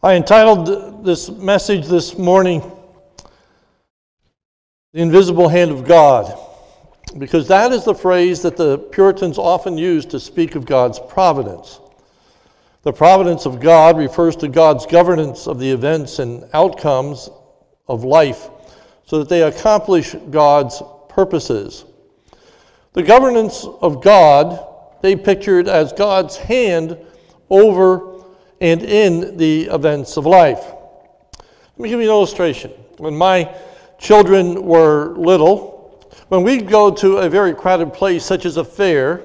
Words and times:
I 0.00 0.14
entitled 0.14 1.04
this 1.04 1.28
message 1.28 1.88
this 1.88 2.16
morning, 2.16 2.62
The 4.92 5.00
Invisible 5.00 5.48
Hand 5.48 5.72
of 5.72 5.84
God, 5.84 6.38
because 7.18 7.48
that 7.48 7.72
is 7.72 7.84
the 7.84 7.96
phrase 7.96 8.40
that 8.42 8.56
the 8.56 8.78
Puritans 8.78 9.38
often 9.38 9.76
used 9.76 10.10
to 10.10 10.20
speak 10.20 10.54
of 10.54 10.66
God's 10.66 11.00
providence. 11.00 11.80
The 12.82 12.92
providence 12.92 13.44
of 13.44 13.58
God 13.58 13.98
refers 13.98 14.36
to 14.36 14.46
God's 14.46 14.86
governance 14.86 15.48
of 15.48 15.58
the 15.58 15.68
events 15.68 16.20
and 16.20 16.48
outcomes 16.52 17.28
of 17.88 18.04
life 18.04 18.50
so 19.04 19.18
that 19.18 19.28
they 19.28 19.42
accomplish 19.42 20.14
God's 20.30 20.80
purposes. 21.08 21.84
The 22.92 23.02
governance 23.02 23.64
of 23.64 24.00
God 24.00 24.64
they 25.02 25.16
pictured 25.16 25.66
as 25.66 25.92
God's 25.92 26.36
hand 26.36 26.96
over 27.50 28.07
and 28.60 28.82
in 28.82 29.36
the 29.36 29.64
events 29.64 30.16
of 30.16 30.26
life. 30.26 30.62
Let 30.62 31.78
me 31.78 31.88
give 31.88 32.00
you 32.00 32.06
an 32.06 32.14
illustration. 32.14 32.72
When 32.98 33.16
my 33.16 33.54
children 33.98 34.64
were 34.64 35.14
little, 35.16 35.78
when 36.28 36.42
we'd 36.42 36.68
go 36.68 36.90
to 36.90 37.18
a 37.18 37.28
very 37.28 37.54
crowded 37.54 37.92
place 37.92 38.24
such 38.24 38.44
as 38.44 38.56
a 38.56 38.64
fair, 38.64 39.22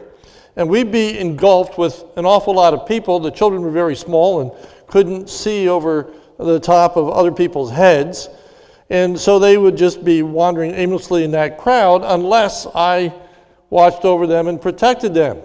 and 0.55 0.69
we'd 0.69 0.91
be 0.91 1.17
engulfed 1.17 1.77
with 1.77 2.03
an 2.15 2.25
awful 2.25 2.53
lot 2.53 2.73
of 2.73 2.87
people, 2.87 3.19
the 3.19 3.31
children 3.31 3.63
were 3.63 3.71
very 3.71 3.95
small 3.95 4.41
and 4.41 4.51
couldn't 4.87 5.29
see 5.29 5.67
over 5.67 6.11
the 6.37 6.59
top 6.59 6.95
of 6.95 7.09
other 7.09 7.31
people's 7.31 7.71
heads. 7.71 8.29
And 8.89 9.19
so 9.19 9.39
they 9.39 9.57
would 9.57 9.75
just 9.75 10.03
be 10.03 10.21
wandering 10.21 10.71
aimlessly 10.71 11.23
in 11.23 11.31
that 11.31 11.57
crowd 11.57 12.03
unless 12.03 12.67
I 12.75 13.13
watched 13.71 14.05
over 14.05 14.27
them 14.27 14.47
and 14.47 14.61
protected 14.61 15.15
them. 15.15 15.39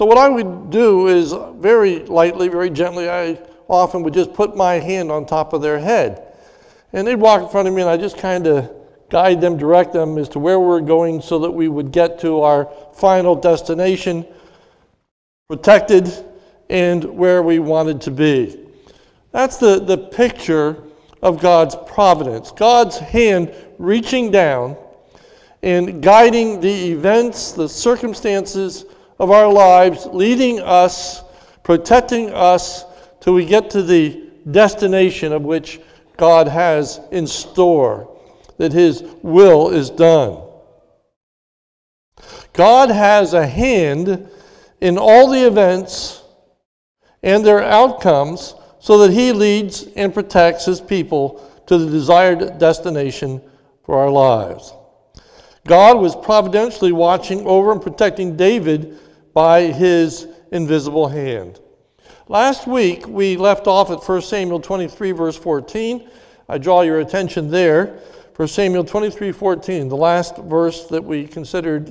So, 0.00 0.06
what 0.06 0.16
I 0.16 0.30
would 0.30 0.70
do 0.70 1.08
is 1.08 1.34
very 1.56 1.98
lightly, 2.06 2.48
very 2.48 2.70
gently, 2.70 3.10
I 3.10 3.38
often 3.68 4.02
would 4.02 4.14
just 4.14 4.32
put 4.32 4.56
my 4.56 4.76
hand 4.76 5.12
on 5.12 5.26
top 5.26 5.52
of 5.52 5.60
their 5.60 5.78
head. 5.78 6.22
And 6.94 7.06
they'd 7.06 7.16
walk 7.16 7.42
in 7.42 7.48
front 7.50 7.68
of 7.68 7.74
me, 7.74 7.82
and 7.82 7.90
I 7.90 7.98
just 7.98 8.16
kind 8.16 8.46
of 8.46 8.72
guide 9.10 9.42
them, 9.42 9.58
direct 9.58 9.92
them 9.92 10.16
as 10.16 10.30
to 10.30 10.38
where 10.38 10.58
we're 10.58 10.80
going 10.80 11.20
so 11.20 11.38
that 11.40 11.50
we 11.50 11.68
would 11.68 11.92
get 11.92 12.18
to 12.20 12.40
our 12.40 12.72
final 12.94 13.36
destination 13.36 14.26
protected 15.50 16.10
and 16.70 17.04
where 17.04 17.42
we 17.42 17.58
wanted 17.58 18.00
to 18.00 18.10
be. 18.10 18.58
That's 19.32 19.58
the, 19.58 19.80
the 19.80 19.98
picture 19.98 20.82
of 21.20 21.42
God's 21.42 21.76
providence. 21.86 22.52
God's 22.52 22.96
hand 22.96 23.54
reaching 23.76 24.30
down 24.30 24.78
and 25.62 26.02
guiding 26.02 26.58
the 26.62 26.90
events, 26.90 27.52
the 27.52 27.68
circumstances, 27.68 28.86
of 29.20 29.30
our 29.30 29.52
lives, 29.52 30.06
leading 30.06 30.60
us, 30.60 31.22
protecting 31.62 32.30
us 32.30 32.86
till 33.20 33.34
we 33.34 33.44
get 33.44 33.68
to 33.68 33.82
the 33.82 34.30
destination 34.50 35.34
of 35.34 35.42
which 35.42 35.78
God 36.16 36.48
has 36.48 36.98
in 37.12 37.26
store, 37.26 38.18
that 38.56 38.72
His 38.72 39.04
will 39.22 39.68
is 39.68 39.90
done. 39.90 40.42
God 42.54 42.90
has 42.90 43.34
a 43.34 43.46
hand 43.46 44.26
in 44.80 44.96
all 44.96 45.28
the 45.28 45.46
events 45.46 46.22
and 47.22 47.44
their 47.44 47.62
outcomes 47.62 48.54
so 48.78 48.96
that 48.98 49.12
He 49.12 49.32
leads 49.32 49.86
and 49.96 50.14
protects 50.14 50.64
His 50.64 50.80
people 50.80 51.46
to 51.66 51.76
the 51.76 51.90
desired 51.90 52.58
destination 52.58 53.42
for 53.84 53.98
our 53.98 54.10
lives. 54.10 54.72
God 55.66 55.98
was 55.98 56.16
providentially 56.16 56.92
watching 56.92 57.46
over 57.46 57.70
and 57.70 57.82
protecting 57.82 58.34
David 58.34 58.98
by 59.40 59.72
his 59.72 60.26
invisible 60.52 61.08
hand. 61.08 61.60
Last 62.28 62.66
week, 62.66 63.06
we 63.08 63.38
left 63.38 63.66
off 63.66 63.90
at 63.90 64.06
1 64.06 64.20
Samuel 64.20 64.60
23, 64.60 65.12
verse 65.12 65.34
14. 65.34 66.10
I 66.46 66.58
draw 66.58 66.82
your 66.82 67.00
attention 67.00 67.50
there. 67.50 68.00
1 68.36 68.48
Samuel 68.48 68.84
23, 68.84 69.32
14, 69.32 69.88
the 69.88 69.96
last 69.96 70.36
verse 70.36 70.84
that 70.88 71.02
we 71.02 71.26
considered 71.26 71.90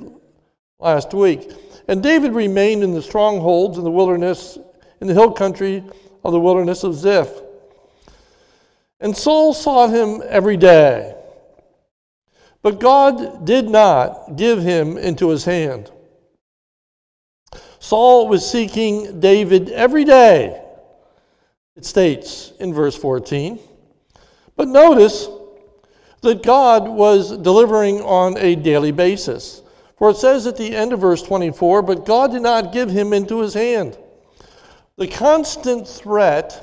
last 0.78 1.12
week. 1.12 1.50
And 1.88 2.00
David 2.00 2.34
remained 2.34 2.84
in 2.84 2.94
the 2.94 3.02
strongholds 3.02 3.78
in 3.78 3.82
the 3.82 3.90
wilderness, 3.90 4.56
in 5.00 5.08
the 5.08 5.14
hill 5.14 5.32
country 5.32 5.82
of 6.22 6.30
the 6.30 6.38
wilderness 6.38 6.84
of 6.84 6.94
Ziph. 6.94 7.32
And 9.00 9.16
Saul 9.16 9.54
sought 9.54 9.90
him 9.90 10.22
every 10.28 10.56
day. 10.56 11.16
But 12.62 12.78
God 12.78 13.44
did 13.44 13.68
not 13.68 14.36
give 14.36 14.62
him 14.62 14.96
into 14.96 15.30
his 15.30 15.44
hand. 15.44 15.90
Saul 17.80 18.28
was 18.28 18.48
seeking 18.48 19.20
David 19.20 19.70
every 19.70 20.04
day, 20.04 20.62
it 21.76 21.84
states 21.86 22.52
in 22.60 22.74
verse 22.74 22.94
14. 22.94 23.58
But 24.54 24.68
notice 24.68 25.28
that 26.20 26.42
God 26.42 26.86
was 26.86 27.38
delivering 27.38 28.02
on 28.02 28.36
a 28.36 28.54
daily 28.54 28.92
basis. 28.92 29.62
For 29.96 30.10
it 30.10 30.18
says 30.18 30.46
at 30.46 30.58
the 30.58 30.76
end 30.76 30.92
of 30.92 31.00
verse 31.00 31.22
24, 31.22 31.80
but 31.80 32.04
God 32.04 32.32
did 32.32 32.42
not 32.42 32.72
give 32.72 32.90
him 32.90 33.14
into 33.14 33.40
his 33.40 33.54
hand. 33.54 33.98
The 34.98 35.08
constant 35.08 35.88
threat 35.88 36.62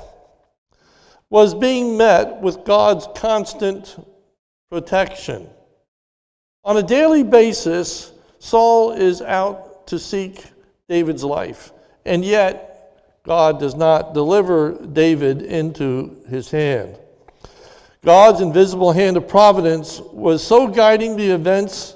was 1.30 1.52
being 1.52 1.96
met 1.96 2.40
with 2.40 2.64
God's 2.64 3.08
constant 3.16 3.96
protection. 4.70 5.48
On 6.64 6.76
a 6.76 6.82
daily 6.82 7.24
basis, 7.24 8.12
Saul 8.38 8.92
is 8.92 9.20
out 9.20 9.88
to 9.88 9.98
seek 9.98 10.44
David's 10.88 11.24
life. 11.24 11.72
And 12.06 12.24
yet, 12.24 13.22
God 13.22 13.60
does 13.60 13.74
not 13.74 14.14
deliver 14.14 14.72
David 14.72 15.42
into 15.42 16.16
his 16.30 16.50
hand. 16.50 16.98
God's 18.02 18.40
invisible 18.40 18.92
hand 18.92 19.18
of 19.18 19.28
providence 19.28 20.00
was 20.00 20.42
so 20.42 20.66
guiding 20.66 21.16
the 21.16 21.30
events 21.30 21.94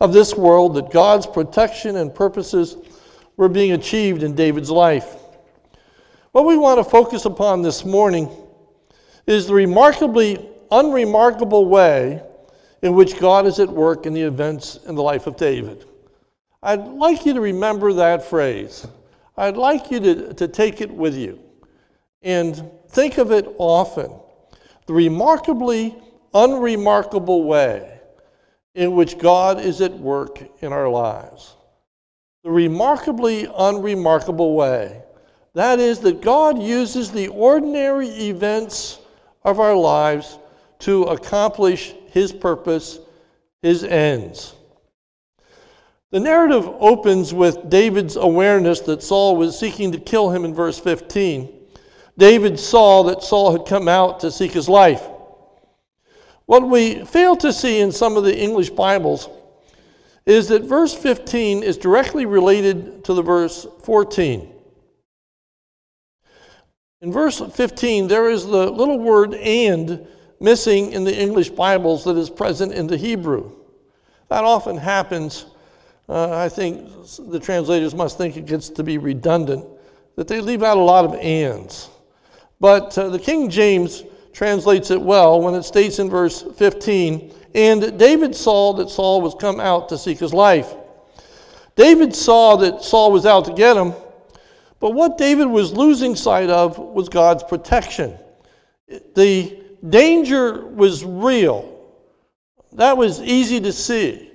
of 0.00 0.14
this 0.14 0.34
world 0.34 0.74
that 0.76 0.90
God's 0.90 1.26
protection 1.26 1.96
and 1.96 2.14
purposes 2.14 2.76
were 3.36 3.48
being 3.48 3.72
achieved 3.72 4.22
in 4.22 4.34
David's 4.34 4.70
life. 4.70 5.16
What 6.32 6.46
we 6.46 6.56
want 6.56 6.78
to 6.78 6.84
focus 6.84 7.26
upon 7.26 7.60
this 7.60 7.84
morning 7.84 8.30
is 9.26 9.48
the 9.48 9.54
remarkably 9.54 10.48
unremarkable 10.70 11.66
way 11.66 12.22
in 12.80 12.94
which 12.94 13.18
God 13.18 13.46
is 13.46 13.58
at 13.58 13.68
work 13.68 14.06
in 14.06 14.14
the 14.14 14.22
events 14.22 14.78
in 14.86 14.94
the 14.94 15.02
life 15.02 15.26
of 15.26 15.36
David. 15.36 15.84
I'd 16.62 16.86
like 16.86 17.24
you 17.24 17.34
to 17.34 17.40
remember 17.40 17.92
that 17.94 18.24
phrase. 18.24 18.86
I'd 19.36 19.56
like 19.56 19.90
you 19.90 20.00
to, 20.00 20.34
to 20.34 20.48
take 20.48 20.80
it 20.80 20.90
with 20.90 21.16
you 21.16 21.40
and 22.22 22.70
think 22.88 23.18
of 23.18 23.32
it 23.32 23.46
often. 23.58 24.12
The 24.86 24.92
remarkably 24.92 25.96
unremarkable 26.34 27.44
way 27.44 27.98
in 28.74 28.94
which 28.94 29.18
God 29.18 29.60
is 29.60 29.80
at 29.80 29.92
work 29.98 30.42
in 30.62 30.72
our 30.72 30.88
lives. 30.88 31.56
The 32.44 32.50
remarkably 32.50 33.48
unremarkable 33.56 34.54
way. 34.54 35.02
That 35.54 35.80
is, 35.80 36.00
that 36.00 36.20
God 36.20 36.62
uses 36.62 37.10
the 37.10 37.28
ordinary 37.28 38.08
events 38.08 39.00
of 39.42 39.58
our 39.58 39.74
lives 39.74 40.38
to 40.80 41.04
accomplish 41.04 41.94
His 42.08 42.32
purpose, 42.32 43.00
His 43.62 43.82
ends. 43.82 44.54
The 46.10 46.20
narrative 46.20 46.68
opens 46.80 47.32
with 47.32 47.70
David's 47.70 48.16
awareness 48.16 48.80
that 48.80 49.02
Saul 49.02 49.36
was 49.36 49.56
seeking 49.56 49.92
to 49.92 49.98
kill 49.98 50.30
him 50.30 50.44
in 50.44 50.54
verse 50.54 50.78
15. 50.78 51.48
David 52.18 52.58
saw 52.58 53.04
that 53.04 53.22
Saul 53.22 53.52
had 53.52 53.66
come 53.66 53.86
out 53.86 54.20
to 54.20 54.32
seek 54.32 54.52
his 54.52 54.68
life. 54.68 55.06
What 56.46 56.68
we 56.68 57.04
fail 57.04 57.36
to 57.36 57.52
see 57.52 57.78
in 57.78 57.92
some 57.92 58.16
of 58.16 58.24
the 58.24 58.36
English 58.36 58.70
Bibles 58.70 59.28
is 60.26 60.48
that 60.48 60.64
verse 60.64 60.92
15 60.92 61.62
is 61.62 61.78
directly 61.78 62.26
related 62.26 63.04
to 63.04 63.14
the 63.14 63.22
verse 63.22 63.66
14. 63.84 64.52
In 67.02 67.12
verse 67.12 67.40
15, 67.40 68.08
there 68.08 68.28
is 68.28 68.44
the 68.44 68.68
little 68.68 68.98
word 68.98 69.34
and 69.34 70.06
missing 70.40 70.92
in 70.92 71.04
the 71.04 71.16
English 71.16 71.50
Bibles 71.50 72.02
that 72.04 72.16
is 72.16 72.28
present 72.28 72.72
in 72.72 72.88
the 72.88 72.96
Hebrew. 72.96 73.52
That 74.28 74.42
often 74.44 74.76
happens 74.76 75.46
uh, 76.10 76.36
I 76.36 76.48
think 76.48 76.90
the 77.28 77.38
translators 77.38 77.94
must 77.94 78.18
think 78.18 78.36
it 78.36 78.44
gets 78.44 78.68
to 78.70 78.82
be 78.82 78.98
redundant, 78.98 79.64
that 80.16 80.26
they 80.26 80.40
leave 80.40 80.64
out 80.64 80.76
a 80.76 80.80
lot 80.80 81.04
of 81.04 81.14
ands. 81.14 81.88
But 82.58 82.98
uh, 82.98 83.10
the 83.10 83.18
King 83.18 83.48
James 83.48 84.02
translates 84.32 84.90
it 84.90 85.00
well 85.00 85.40
when 85.40 85.54
it 85.54 85.62
states 85.62 86.00
in 86.00 86.10
verse 86.10 86.42
15, 86.42 87.32
and 87.54 87.96
David 87.96 88.34
saw 88.34 88.72
that 88.74 88.90
Saul 88.90 89.22
was 89.22 89.36
come 89.36 89.60
out 89.60 89.88
to 89.90 89.98
seek 89.98 90.18
his 90.18 90.34
life. 90.34 90.74
David 91.76 92.14
saw 92.14 92.56
that 92.56 92.82
Saul 92.82 93.12
was 93.12 93.24
out 93.24 93.44
to 93.44 93.52
get 93.52 93.76
him, 93.76 93.94
but 94.80 94.94
what 94.94 95.16
David 95.16 95.46
was 95.46 95.72
losing 95.72 96.16
sight 96.16 96.50
of 96.50 96.76
was 96.76 97.08
God's 97.08 97.44
protection. 97.44 98.18
The 99.14 99.62
danger 99.88 100.66
was 100.66 101.04
real. 101.04 101.86
That 102.72 102.96
was 102.96 103.22
easy 103.22 103.60
to 103.60 103.72
see. 103.72 104.29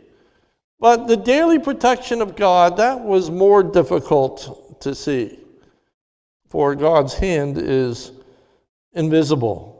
But 0.79 1.07
the 1.07 1.17
daily 1.17 1.59
protection 1.59 2.21
of 2.21 2.35
God, 2.35 2.77
that 2.77 2.99
was 2.99 3.31
more 3.31 3.63
difficult 3.63 4.81
to 4.81 4.93
see. 4.93 5.39
For 6.49 6.75
God's 6.75 7.13
hand 7.13 7.57
is 7.57 8.11
invisible. 8.93 9.71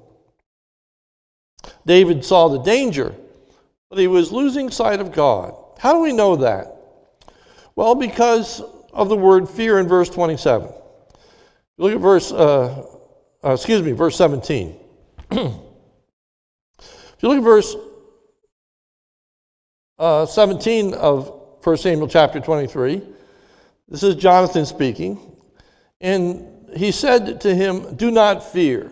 David 1.85 2.23
saw 2.23 2.47
the 2.47 2.59
danger, 2.59 3.13
but 3.89 3.99
he 3.99 4.07
was 4.07 4.31
losing 4.31 4.69
sight 4.71 4.99
of 4.99 5.11
God. 5.11 5.55
How 5.79 5.93
do 5.93 5.99
we 5.99 6.13
know 6.13 6.35
that? 6.37 6.75
Well, 7.75 7.95
because 7.95 8.61
of 8.93 9.09
the 9.09 9.17
word 9.17 9.49
fear 9.49 9.79
in 9.79 9.87
verse 9.87 10.09
27. 10.09 10.69
Look 11.77 11.93
at 11.93 11.99
verse, 11.99 12.31
uh, 12.31 12.85
uh, 13.43 13.53
excuse 13.53 13.81
me, 13.81 13.91
verse 13.91 14.15
17. 14.15 14.75
if 15.31 15.37
you 17.19 17.29
look 17.29 17.37
at 17.37 17.43
verse 17.43 17.75
uh, 19.97 20.25
17 20.25 20.93
of 20.93 21.31
1 21.63 21.77
Samuel 21.77 22.07
chapter 22.07 22.39
23, 22.39 23.01
this 23.87 24.03
is 24.03 24.15
Jonathan 24.15 24.65
speaking, 24.65 25.19
and 26.01 26.69
he 26.75 26.91
said 26.91 27.39
to 27.41 27.55
him, 27.55 27.95
Do 27.95 28.11
not 28.11 28.43
fear, 28.43 28.91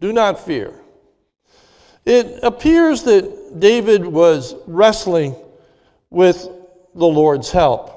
do 0.00 0.12
not 0.12 0.38
fear. 0.38 0.72
It 2.04 2.40
appears 2.42 3.02
that 3.04 3.58
David 3.58 4.04
was 4.04 4.54
wrestling 4.66 5.34
with 6.10 6.48
the 6.94 7.06
Lord's 7.06 7.50
help. 7.50 7.90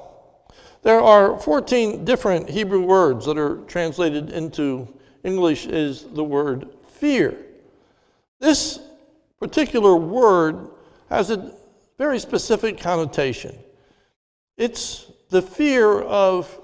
There 0.82 1.00
are 1.00 1.38
14 1.38 2.04
different 2.04 2.48
Hebrew 2.48 2.82
words 2.82 3.26
that 3.26 3.36
are 3.36 3.58
translated 3.66 4.30
into 4.30 4.88
English 5.22 5.66
as 5.66 6.04
the 6.04 6.24
word 6.24 6.68
fear. 6.88 7.36
This 8.40 8.80
particular 9.38 9.96
word 9.96 10.70
has 11.10 11.30
a 11.30 11.54
very 11.98 12.20
specific 12.20 12.78
connotation. 12.78 13.58
It's 14.56 15.10
the 15.30 15.42
fear 15.42 16.00
of 16.00 16.60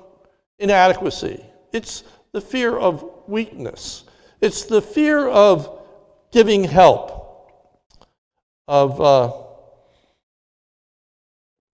inadequacy, 0.59 1.45
it's 1.73 2.05
the 2.33 2.41
fear 2.41 2.77
of 2.77 3.05
weakness, 3.27 4.05
it's 4.41 4.65
the 4.65 4.81
fear 4.81 5.29
of 5.29 5.81
giving 6.31 6.65
help, 6.65 7.51
of 8.67 9.01
uh, 9.01 9.33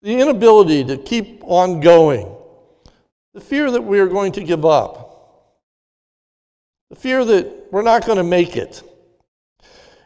the 0.04 0.22
inability 0.22 0.86
to 0.86 0.98
keep 0.98 1.44
on 1.44 1.82
going, 1.82 2.34
the 3.34 3.42
fear 3.42 3.70
that 3.72 3.82
we 3.82 4.00
are 4.00 4.08
going 4.08 4.32
to 4.34 4.44
give 4.44 4.66
up, 4.66 5.56
the 6.90 6.96
fear 6.96 7.26
that 7.26 7.68
we're 7.72 7.82
not 7.82 8.06
going 8.06 8.18
to 8.18 8.24
make 8.24 8.56
it. 8.56 8.84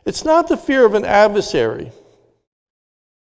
It's 0.06 0.26
not 0.26 0.48
the 0.48 0.58
fear 0.58 0.86
of 0.86 0.96
an 0.96 1.06
adversary, 1.06 1.92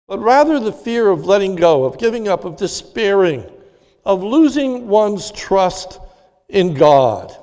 but 0.07 0.19
rather 0.19 0.59
the 0.59 0.71
fear 0.71 1.09
of 1.09 1.25
letting 1.25 1.55
go, 1.55 1.83
of 1.83 1.97
giving 1.97 2.27
up, 2.27 2.45
of 2.45 2.55
despairing, 2.55 3.43
of 4.05 4.23
losing 4.23 4.87
one's 4.87 5.31
trust 5.31 5.99
in 6.47 6.73
God. 6.73 7.35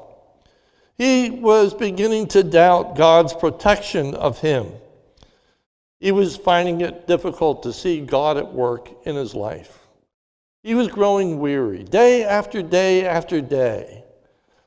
He 0.97 1.29
was 1.31 1.75
beginning 1.75 2.29
to 2.29 2.43
doubt 2.43 2.97
God's 2.97 3.35
protection 3.35 4.15
of 4.15 4.39
him. 4.39 4.73
He 6.01 6.13
was 6.13 6.37
finding 6.37 6.81
it 6.81 7.07
difficult 7.07 7.63
to 7.65 7.73
see 7.73 8.01
God 8.01 8.37
at 8.37 8.53
work 8.53 8.91
in 9.05 9.15
his 9.15 9.35
life. 9.35 9.79
He 10.63 10.75
was 10.75 10.89
growing 10.89 11.41
weary. 11.41 11.85
Day 11.85 12.25
after 12.25 12.63
day 12.63 13.05
after 13.05 13.41
day, 13.43 14.05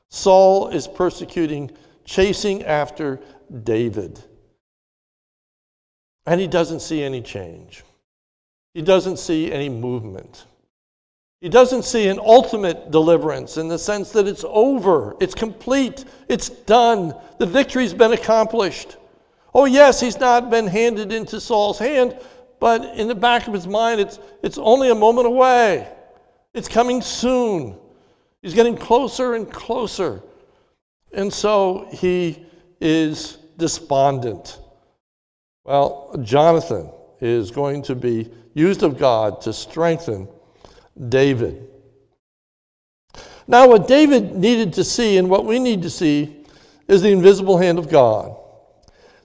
Saul 0.08 0.68
is 0.68 0.86
persecuting, 0.86 1.72
chasing 2.04 2.62
after 2.62 3.20
David. 3.64 4.22
And 6.26 6.40
he 6.40 6.46
doesn't 6.46 6.80
see 6.80 7.02
any 7.02 7.22
change. 7.22 7.82
He 8.78 8.84
doesn't 8.84 9.18
see 9.18 9.50
any 9.50 9.68
movement. 9.68 10.46
He 11.40 11.48
doesn't 11.48 11.82
see 11.82 12.06
an 12.06 12.20
ultimate 12.20 12.92
deliverance 12.92 13.56
in 13.56 13.66
the 13.66 13.76
sense 13.76 14.12
that 14.12 14.28
it's 14.28 14.44
over, 14.46 15.16
it's 15.18 15.34
complete, 15.34 16.04
it's 16.28 16.48
done, 16.48 17.12
the 17.40 17.46
victory's 17.46 17.92
been 17.92 18.12
accomplished. 18.12 18.96
Oh, 19.52 19.64
yes, 19.64 19.98
he's 19.98 20.20
not 20.20 20.48
been 20.48 20.68
handed 20.68 21.12
into 21.12 21.40
Saul's 21.40 21.80
hand, 21.80 22.20
but 22.60 22.96
in 22.96 23.08
the 23.08 23.16
back 23.16 23.48
of 23.48 23.52
his 23.52 23.66
mind, 23.66 24.00
it's, 24.00 24.20
it's 24.44 24.58
only 24.58 24.90
a 24.90 24.94
moment 24.94 25.26
away. 25.26 25.88
It's 26.54 26.68
coming 26.68 27.02
soon. 27.02 27.76
He's 28.42 28.54
getting 28.54 28.76
closer 28.76 29.34
and 29.34 29.50
closer. 29.50 30.22
And 31.12 31.32
so 31.32 31.88
he 31.90 32.46
is 32.80 33.38
despondent. 33.56 34.60
Well, 35.64 36.14
Jonathan 36.22 36.92
is 37.20 37.50
going 37.50 37.82
to 37.82 37.96
be 37.96 38.30
used 38.58 38.82
of 38.82 38.98
God 38.98 39.40
to 39.42 39.52
strengthen 39.52 40.28
David. 41.08 41.68
Now, 43.46 43.68
what 43.68 43.88
David 43.88 44.36
needed 44.36 44.74
to 44.74 44.84
see 44.84 45.16
and 45.16 45.30
what 45.30 45.46
we 45.46 45.58
need 45.58 45.82
to 45.82 45.90
see 45.90 46.44
is 46.86 47.00
the 47.00 47.10
invisible 47.10 47.56
hand 47.56 47.78
of 47.78 47.88
God. 47.88 48.36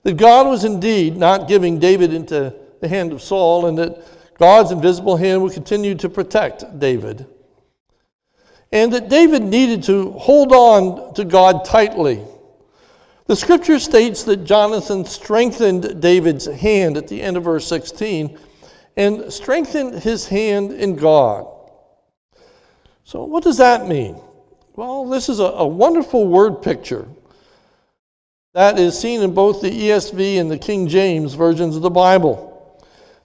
That 0.04 0.16
God 0.16 0.46
was 0.46 0.64
indeed 0.64 1.16
not 1.16 1.48
giving 1.48 1.78
David 1.78 2.12
into 2.12 2.54
the 2.80 2.88
hand 2.88 3.12
of 3.12 3.22
Saul, 3.22 3.66
and 3.66 3.78
that 3.78 4.02
God's 4.38 4.70
invisible 4.70 5.16
hand 5.16 5.42
would 5.42 5.52
continue 5.52 5.94
to 5.96 6.08
protect 6.08 6.78
David. 6.78 7.26
And 8.72 8.92
that 8.92 9.08
David 9.08 9.42
needed 9.42 9.82
to 9.84 10.12
hold 10.12 10.52
on 10.52 11.14
to 11.14 11.24
God 11.24 11.64
tightly. 11.64 12.22
The 13.26 13.36
scripture 13.36 13.78
states 13.78 14.24
that 14.24 14.44
Jonathan 14.44 15.04
strengthened 15.06 16.02
David's 16.02 16.46
hand 16.46 16.96
at 16.98 17.08
the 17.08 17.22
end 17.22 17.36
of 17.38 17.44
verse 17.44 17.66
16 17.66 18.38
and 18.96 19.32
strengthened 19.32 20.02
his 20.02 20.26
hand 20.26 20.72
in 20.72 20.96
God. 20.96 21.46
So, 23.04 23.24
what 23.24 23.44
does 23.44 23.58
that 23.58 23.86
mean? 23.86 24.20
Well, 24.76 25.06
this 25.06 25.28
is 25.28 25.40
a, 25.40 25.44
a 25.44 25.66
wonderful 25.66 26.26
word 26.26 26.62
picture 26.62 27.06
that 28.54 28.78
is 28.78 28.98
seen 28.98 29.20
in 29.20 29.34
both 29.34 29.60
the 29.60 29.70
ESV 29.70 30.40
and 30.40 30.50
the 30.50 30.58
King 30.58 30.88
James 30.88 31.34
versions 31.34 31.76
of 31.76 31.82
the 31.82 31.90
Bible. 31.90 32.52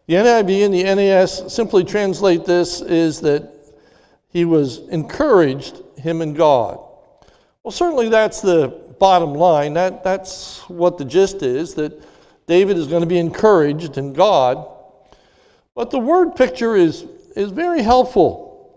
The 0.08 0.16
NIV 0.16 0.66
and 0.66 0.74
the 0.74 0.84
NAS 0.84 1.54
simply 1.54 1.84
translate 1.84 2.46
this 2.46 2.82
is 2.82 3.22
that 3.22 3.48
he 4.30 4.44
was 4.44 4.80
encouraged, 4.90 5.84
him 5.98 6.22
and 6.22 6.36
God. 6.36 6.80
Well, 7.64 7.72
certainly 7.72 8.10
that's 8.10 8.42
the 8.42 8.70
bottom 9.00 9.34
line. 9.34 9.74
That, 9.74 10.04
that's 10.04 10.62
what 10.68 10.98
the 10.98 11.06
gist 11.06 11.44
is 11.44 11.76
that 11.76 12.02
David 12.48 12.78
is 12.78 12.88
going 12.88 13.02
to 13.02 13.08
be 13.08 13.20
encouraged 13.20 14.00
in 14.00 14.14
God. 14.14 14.68
But 15.80 15.92
the 15.92 15.98
word 15.98 16.36
picture 16.36 16.76
is, 16.76 17.06
is 17.38 17.52
very 17.52 17.82
helpful. 17.82 18.70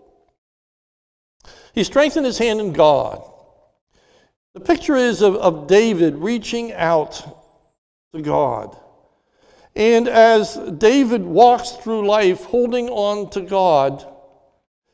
He 1.75 1.83
strengthened 1.83 2.25
his 2.25 2.37
hand 2.37 2.61
in 2.61 2.71
God. 2.71 3.21
The 4.53 4.61
picture 4.61 4.95
is 4.95 5.21
of, 5.21 5.35
of 5.35 5.67
David 5.67 6.15
reaching 6.15 6.71
out 6.71 7.21
to 8.13 8.21
God. 8.21 8.77
And 9.75 10.07
as 10.07 10.55
David 10.55 11.23
walks 11.23 11.71
through 11.71 12.07
life 12.07 12.45
holding 12.45 12.87
on 12.87 13.29
to 13.31 13.41
God, 13.41 14.07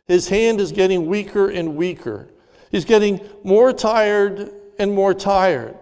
his 0.08 0.28
hand 0.28 0.60
is 0.60 0.72
getting 0.72 1.06
weaker 1.06 1.52
and 1.52 1.76
weaker. 1.76 2.28
He's 2.72 2.86
getting 2.86 3.22
more 3.44 3.72
tired 3.72 4.52
and 4.80 4.96
more 4.96 5.14
tired. 5.14 5.78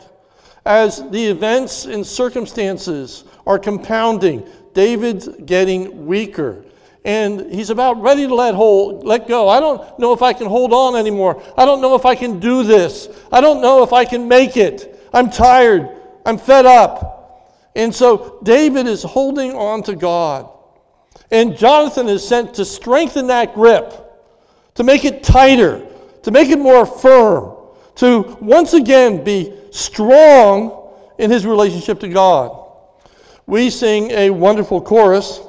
As 0.65 1.10
the 1.10 1.25
events 1.27 1.86
and 1.86 2.05
circumstances 2.05 3.24
are 3.46 3.57
compounding, 3.57 4.46
David's 4.77 5.27
getting 5.27 6.05
weaker 6.05 6.63
and 7.03 7.51
he's 7.51 7.72
about 7.72 8.00
ready 8.00 8.27
to 8.27 8.36
let 8.36 8.53
hold, 8.53 9.03
let 9.03 9.27
go. 9.27 9.50
I 9.50 9.60
don't 9.60 9.98
know 9.98 10.13
if 10.13 10.22
I 10.22 10.34
can 10.34 10.46
hold 10.46 10.72
on 10.72 10.96
anymore. 10.96 11.41
I 11.57 11.65
don't 11.65 11.81
know 11.81 11.96
if 11.96 12.05
I 12.05 12.13
can 12.13 12.39
do 12.39 12.62
this. 12.62 13.10
I 13.31 13.41
don't 13.41 13.60
know 13.60 13.81
if 13.81 13.91
I 13.91 14.05
can 14.05 14.27
make 14.27 14.55
it. 14.55 15.10
I'm 15.12 15.31
tired. 15.31 15.89
I'm 16.27 16.38
fed 16.38 16.67
up. 16.67 17.72
And 17.75 17.96
so 17.96 18.38
David 18.43 18.86
is 18.86 19.01
holding 19.01 19.55
on 19.55 19.81
to 19.84 19.96
God. 19.96 20.48
And 21.31 21.57
Jonathan 21.57 22.07
is 22.07 22.27
sent 22.27 22.53
to 22.53 22.63
strengthen 22.63 23.25
that 23.27 23.55
grip, 23.55 23.93
to 24.75 24.84
make 24.84 25.05
it 25.05 25.24
tighter, 25.24 25.88
to 26.22 26.29
make 26.29 26.50
it 26.50 26.60
more 26.60 26.86
firm, 26.86 27.55
to 27.96 28.38
once 28.39 28.74
again 28.74 29.24
be 29.24 29.57
strong 29.72 30.93
in 31.17 31.31
his 31.31 31.48
relationship 31.48 32.00
to 32.01 32.10
God. 32.10 32.66
We 33.48 33.70
sing 33.70 34.12
a 34.12 34.30
wonderful 34.30 34.82
chorus 34.82 35.39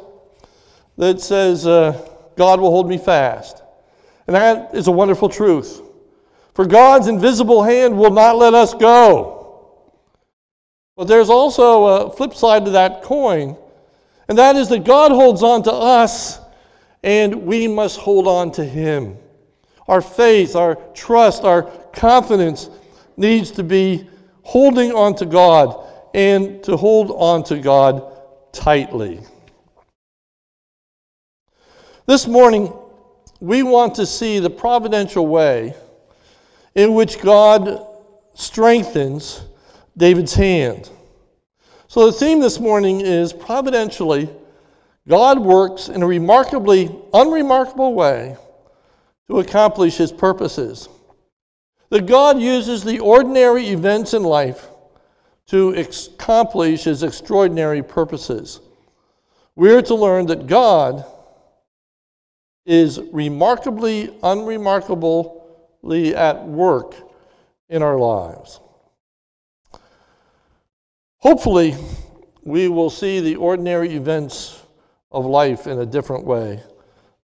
that 0.97 1.21
says, 1.21 1.67
uh, 1.67 2.09
God 2.37 2.61
will 2.61 2.71
hold 2.71 2.88
me 2.88 2.97
fast. 2.97 3.61
And 4.28 4.37
that 4.37 4.73
is 4.73 4.87
a 4.87 4.93
wonderful 4.93 5.28
truth. 5.28 5.83
For 6.55 6.64
God's 6.64 7.09
invisible 7.09 7.64
hand 7.64 7.99
will 7.99 8.12
not 8.12 8.38
let 8.38 8.55
us 8.55 8.73
go. 8.73 9.35
But 10.97 11.09
there's 11.09 11.28
also 11.28 11.85
a 11.85 12.11
flip 12.12 12.35
side 12.35 12.64
to 12.67 12.71
that 12.73 13.02
coin, 13.02 13.57
and 14.28 14.38
that 14.38 14.55
is 14.55 14.69
that 14.69 14.85
God 14.85 15.11
holds 15.11 15.43
on 15.43 15.62
to 15.64 15.73
us, 15.73 16.40
and 17.02 17.47
we 17.47 17.67
must 17.67 17.99
hold 17.99 18.28
on 18.28 18.52
to 18.52 18.64
Him. 18.64 19.17
Our 19.87 20.00
faith, 20.00 20.55
our 20.55 20.76
trust, 20.95 21.45
our 21.45 21.62
confidence 21.93 22.71
needs 23.17 23.50
to 23.52 23.62
be 23.62 24.09
holding 24.43 24.93
on 24.93 25.14
to 25.17 25.26
God 25.26 25.88
and 26.15 26.62
to 26.65 26.77
hold 26.77 27.11
on 27.12 27.45
to 27.45 27.59
God 27.59 28.03
tightly. 28.53 29.21
This 32.07 32.27
morning, 32.27 32.73
we 33.41 33.62
want 33.62 33.95
to 33.97 34.07
see 34.07 34.38
the 34.38 34.50
providential 34.50 35.27
way 35.27 35.75
in 36.75 36.95
which 36.95 37.21
God 37.21 37.87
strengthens 38.35 39.43
David's 39.97 40.35
hand. 40.35 40.91
So 41.88 42.07
the 42.07 42.12
theme 42.12 42.41
this 42.41 42.61
morning 42.61 43.00
is 43.00 43.33
providentially, 43.33 44.29
God 45.09 45.38
works 45.38 45.88
in 45.88 46.03
a 46.03 46.07
remarkably 46.07 46.95
unremarkable 47.12 47.95
way 47.95 48.37
to 49.29 49.41
accomplish 49.41 49.97
his 49.97 50.12
purposes. 50.12 50.88
That 51.91 52.07
God 52.07 52.38
uses 52.38 52.85
the 52.85 53.00
ordinary 53.00 53.69
events 53.69 54.15
in 54.15 54.23
life 54.23 54.67
to 55.49 55.71
accomplish 55.75 56.85
his 56.85 57.02
extraordinary 57.02 57.83
purposes. 57.83 58.61
We're 59.57 59.83
to 59.83 59.95
learn 59.95 60.26
that 60.26 60.47
God 60.47 61.05
is 62.64 63.00
remarkably, 63.12 64.14
unremarkably 64.23 66.14
at 66.14 66.47
work 66.47 66.95
in 67.71 67.83
our 67.83 67.99
lives. 67.99 68.61
Hopefully, 71.17 71.75
we 72.45 72.69
will 72.69 72.90
see 72.90 73.21
the 73.21 73.37
ordinary 73.37 73.95
events 73.95 74.62
of 75.11 75.25
life 75.25 75.67
in 75.67 75.81
a 75.81 75.87
different 75.87 76.25
way 76.25 76.62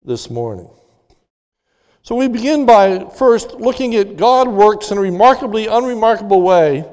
this 0.03 0.29
morning. 0.29 0.69
So 2.01 2.15
we 2.15 2.27
begin 2.27 2.65
by 2.65 3.09
first 3.17 3.51
looking 3.51 3.95
at 3.95 4.17
God 4.17 4.47
works 4.47 4.91
in 4.91 4.97
a 4.97 5.01
remarkably 5.01 5.67
unremarkable 5.67 6.41
way 6.41 6.85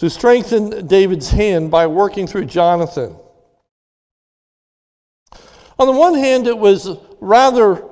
to 0.00 0.08
strengthen 0.08 0.86
David's 0.86 1.28
hand 1.28 1.70
by 1.70 1.86
working 1.86 2.26
through 2.26 2.46
Jonathan. 2.46 3.14
On 5.78 5.86
the 5.86 5.92
one 5.92 6.14
hand, 6.14 6.46
it 6.46 6.56
was 6.56 6.96
rather 7.20 7.84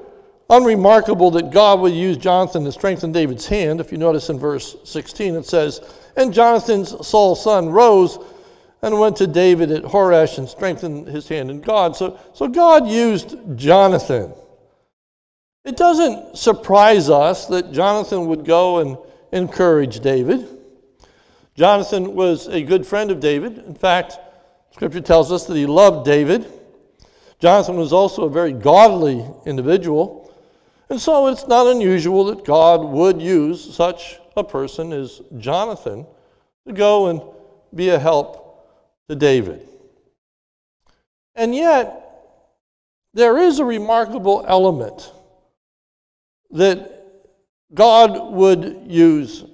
unremarkable 0.48 1.30
that 1.32 1.50
God 1.50 1.80
would 1.80 1.92
use 1.92 2.16
Jonathan 2.16 2.64
to 2.64 2.72
strengthen 2.72 3.12
David's 3.12 3.46
hand. 3.46 3.78
If 3.78 3.92
you 3.92 3.98
notice 3.98 4.30
in 4.30 4.38
verse 4.38 4.76
16, 4.84 5.34
it 5.34 5.44
says, 5.44 5.82
And 6.16 6.32
Jonathan's 6.32 7.06
Saul's 7.06 7.44
son 7.44 7.68
rose 7.68 8.18
and 8.80 8.98
went 8.98 9.16
to 9.16 9.26
David 9.26 9.70
at 9.70 9.82
Horesh 9.82 10.38
and 10.38 10.48
strengthened 10.48 11.08
his 11.08 11.28
hand 11.28 11.50
in 11.50 11.60
God. 11.60 11.94
So, 11.94 12.18
so 12.32 12.48
God 12.48 12.88
used 12.88 13.36
Jonathan. 13.54 14.32
It 15.66 15.76
doesn't 15.76 16.38
surprise 16.38 17.10
us 17.10 17.44
that 17.48 17.70
Jonathan 17.70 18.28
would 18.28 18.46
go 18.46 18.78
and 18.78 18.96
encourage 19.30 20.00
David. 20.00 20.57
Jonathan 21.58 22.14
was 22.14 22.46
a 22.46 22.62
good 22.62 22.86
friend 22.86 23.10
of 23.10 23.18
David. 23.18 23.58
In 23.58 23.74
fact, 23.74 24.16
Scripture 24.70 25.00
tells 25.00 25.32
us 25.32 25.44
that 25.46 25.56
he 25.56 25.66
loved 25.66 26.06
David. 26.06 26.46
Jonathan 27.40 27.76
was 27.76 27.92
also 27.92 28.26
a 28.26 28.30
very 28.30 28.52
godly 28.52 29.26
individual. 29.44 30.32
And 30.88 31.00
so 31.00 31.26
it's 31.26 31.48
not 31.48 31.66
unusual 31.66 32.26
that 32.26 32.44
God 32.44 32.84
would 32.84 33.20
use 33.20 33.74
such 33.74 34.20
a 34.36 34.44
person 34.44 34.92
as 34.92 35.20
Jonathan 35.38 36.06
to 36.64 36.72
go 36.72 37.08
and 37.08 37.20
be 37.74 37.88
a 37.88 37.98
help 37.98 38.70
to 39.08 39.16
David. 39.16 39.66
And 41.34 41.56
yet, 41.56 42.04
there 43.14 43.36
is 43.36 43.58
a 43.58 43.64
remarkable 43.64 44.44
element 44.46 45.12
that 46.52 47.04
God 47.74 48.32
would 48.32 48.84
use 48.86 49.44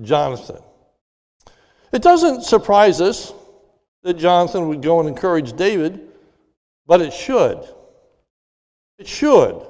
Jonathan. 0.00 0.62
It 1.92 2.02
doesn't 2.02 2.42
surprise 2.42 3.00
us 3.00 3.32
that 4.02 4.14
Jonathan 4.14 4.68
would 4.68 4.82
go 4.82 4.98
and 5.00 5.08
encourage 5.08 5.52
David, 5.52 6.08
but 6.86 7.02
it 7.02 7.12
should. 7.12 7.62
It 8.98 9.06
should. 9.06 9.66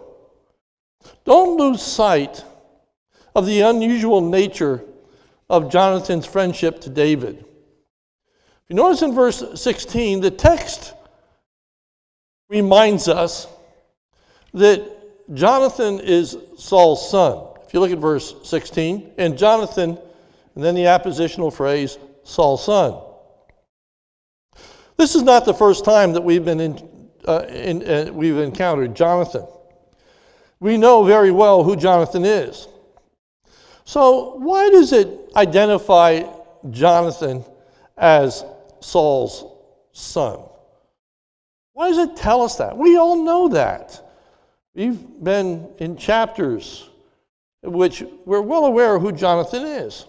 Don't 1.24 1.58
lose 1.58 1.82
sight 1.82 2.44
of 3.34 3.46
the 3.46 3.62
unusual 3.62 4.20
nature 4.20 4.84
of 5.50 5.70
Jonathan's 5.70 6.24
friendship 6.24 6.80
to 6.82 6.90
David. 6.90 7.38
If 7.38 8.68
you 8.68 8.76
notice 8.76 9.02
in 9.02 9.14
verse 9.14 9.60
16, 9.60 10.20
the 10.20 10.30
text 10.30 10.94
reminds 12.48 13.08
us 13.08 13.48
that 14.54 15.34
Jonathan 15.34 16.00
is 16.00 16.36
Saul's 16.56 17.10
son. 17.10 17.46
If 17.66 17.74
you 17.74 17.80
look 17.80 17.90
at 17.90 17.98
verse 17.98 18.34
16, 18.44 19.12
and 19.18 19.36
Jonathan, 19.36 19.98
and 20.54 20.64
then 20.64 20.74
the 20.74 20.84
appositional 20.84 21.52
phrase, 21.52 21.98
Saul's 22.24 22.64
son. 22.64 23.00
This 24.96 25.14
is 25.14 25.22
not 25.22 25.44
the 25.44 25.54
first 25.54 25.84
time 25.84 26.12
that 26.12 26.22
we've 26.22 26.44
been 26.44 26.60
in, 26.60 27.08
uh, 27.26 27.44
in, 27.48 27.82
uh, 27.88 28.12
we've 28.12 28.38
encountered 28.38 28.94
Jonathan. 28.94 29.46
We 30.60 30.76
know 30.76 31.04
very 31.04 31.32
well 31.32 31.64
who 31.64 31.74
Jonathan 31.74 32.24
is. 32.24 32.68
So 33.84 34.36
why 34.36 34.70
does 34.70 34.92
it 34.92 35.08
identify 35.34 36.22
Jonathan 36.70 37.44
as 37.96 38.44
Saul's 38.80 39.44
son? 39.92 40.40
Why 41.72 41.88
does 41.88 41.98
it 41.98 42.16
tell 42.16 42.42
us 42.42 42.56
that? 42.56 42.76
We 42.76 42.96
all 42.96 43.24
know 43.24 43.48
that. 43.48 44.00
We've 44.74 45.00
been 45.22 45.68
in 45.78 45.96
chapters 45.96 46.88
which 47.62 48.02
we're 48.24 48.40
well 48.40 48.66
aware 48.66 48.94
of 48.94 49.02
who 49.02 49.12
Jonathan 49.12 49.64
is. 49.64 50.06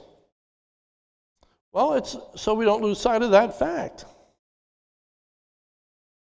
Well, 1.74 1.96
it's 1.96 2.16
so 2.36 2.54
we 2.54 2.66
don't 2.66 2.84
lose 2.84 3.00
sight 3.00 3.24
of 3.24 3.32
that 3.32 3.58
fact. 3.58 4.06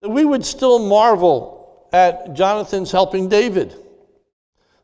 That 0.00 0.09
we 0.09 0.25
would 0.25 0.47
still 0.47 0.78
marvel 0.78 1.88
at 1.92 2.35
Jonathan's 2.35 2.92
helping 2.92 3.28
David. 3.28 3.75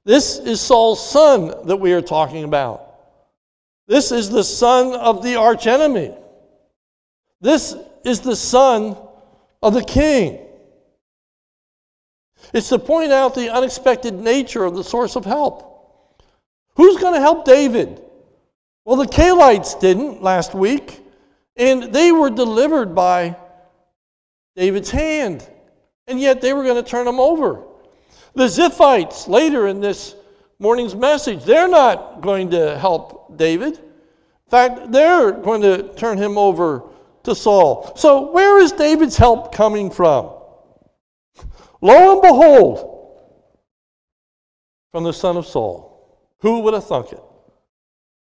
This 0.05 0.39
is 0.39 0.61
Saul's 0.61 1.09
son 1.09 1.67
that 1.67 1.77
we 1.77 1.93
are 1.93 2.03
talking 2.03 2.45
about. 2.45 2.83
This 3.87 4.11
is 4.11 4.29
the 4.29 4.43
son 4.43 4.93
of 4.95 5.23
the 5.23 5.37
archenemy. 5.37 6.13
This 7.41 7.77
is 8.05 8.21
the 8.21 8.35
son 8.37 8.97
of 9.63 9.73
the 9.73 9.85
king. 9.85 10.41
It's 12.53 12.69
to 12.71 12.79
point 12.79 13.13
out 13.13 13.35
the 13.35 13.53
unexpected 13.53 14.15
nature 14.15 14.65
of 14.65 14.75
the 14.75 14.85
source 14.85 15.17
of 15.17 15.25
help. 15.25 16.23
Who's 16.75 17.01
going 17.01 17.15
to 17.15 17.21
help 17.21 17.45
David? 17.45 18.03
Well, 18.87 18.95
the 18.95 19.07
Keilites 19.07 19.81
didn't 19.81 20.23
last 20.23 20.55
week, 20.55 21.05
and 21.57 21.93
they 21.93 22.13
were 22.13 22.31
delivered 22.31 22.95
by 22.95 23.37
David's 24.55 24.93
hand, 24.93 25.45
and 26.07 26.21
yet 26.21 26.41
they 26.41 26.53
were 26.53 26.63
going 26.63 26.83
to 26.83 26.89
turn 26.89 27.09
him 27.09 27.19
over. 27.19 27.65
The 28.35 28.45
Ziphites, 28.45 29.27
later 29.27 29.67
in 29.67 29.81
this 29.81 30.15
morning's 30.61 30.95
message, 30.95 31.43
they're 31.43 31.67
not 31.67 32.21
going 32.21 32.51
to 32.51 32.79
help 32.79 33.37
David. 33.37 33.77
In 33.77 34.51
fact, 34.51 34.93
they're 34.93 35.33
going 35.33 35.63
to 35.63 35.93
turn 35.95 36.17
him 36.17 36.39
over 36.39 36.85
to 37.25 37.35
Saul. 37.35 37.93
So, 37.97 38.31
where 38.31 38.61
is 38.61 38.71
David's 38.71 39.17
help 39.17 39.53
coming 39.53 39.91
from? 39.91 40.31
Lo 41.81 42.13
and 42.13 42.23
behold, 42.23 43.19
from 44.93 45.03
the 45.03 45.13
son 45.13 45.37
of 45.37 45.45
Saul. 45.45 45.93
Who 46.39 46.61
would 46.61 46.75
have 46.75 46.87
thunk 46.87 47.11
it? 47.11 47.23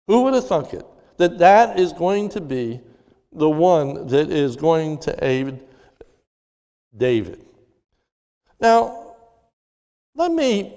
Who 0.08 0.22
would 0.22 0.34
have 0.34 0.46
thunk 0.46 0.74
it? 0.74 0.86
That 1.16 1.38
that 1.38 1.78
is 1.78 1.92
going 1.92 2.30
to 2.30 2.40
be 2.40 2.80
the 3.32 3.48
one 3.48 4.06
that 4.08 4.30
is 4.30 4.56
going 4.56 4.98
to 4.98 5.24
aid 5.24 5.60
David. 6.96 7.44
Now, 8.60 9.14
let 10.14 10.30
me 10.30 10.74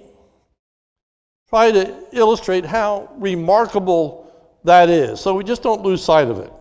try 1.49 1.71
to 1.71 1.95
illustrate 2.11 2.65
how 2.65 3.11
remarkable 3.17 4.31
that 4.63 4.89
is 4.89 5.19
so 5.19 5.35
we 5.35 5.43
just 5.43 5.61
don't 5.61 5.81
lose 5.81 6.03
sight 6.03 6.27
of 6.27 6.39
it. 6.39 6.51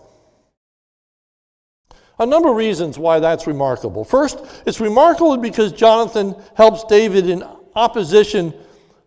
A 2.19 2.27
number 2.27 2.51
of 2.51 2.57
reasons 2.57 2.99
why 2.99 3.19
that's 3.19 3.47
remarkable. 3.47 4.05
First, 4.05 4.39
it's 4.67 4.81
remarkable 4.81 5.37
because 5.37 5.73
Jonathan 5.73 6.37
helps 6.55 6.85
David 6.85 7.29
in 7.29 7.43
opposition 7.75 8.55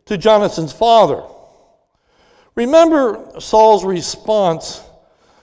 to 0.05 0.17
Jonathan's 0.17 0.73
father. 0.73 1.23
Remember 2.57 3.39
Saul's 3.39 3.85
response 3.85 4.81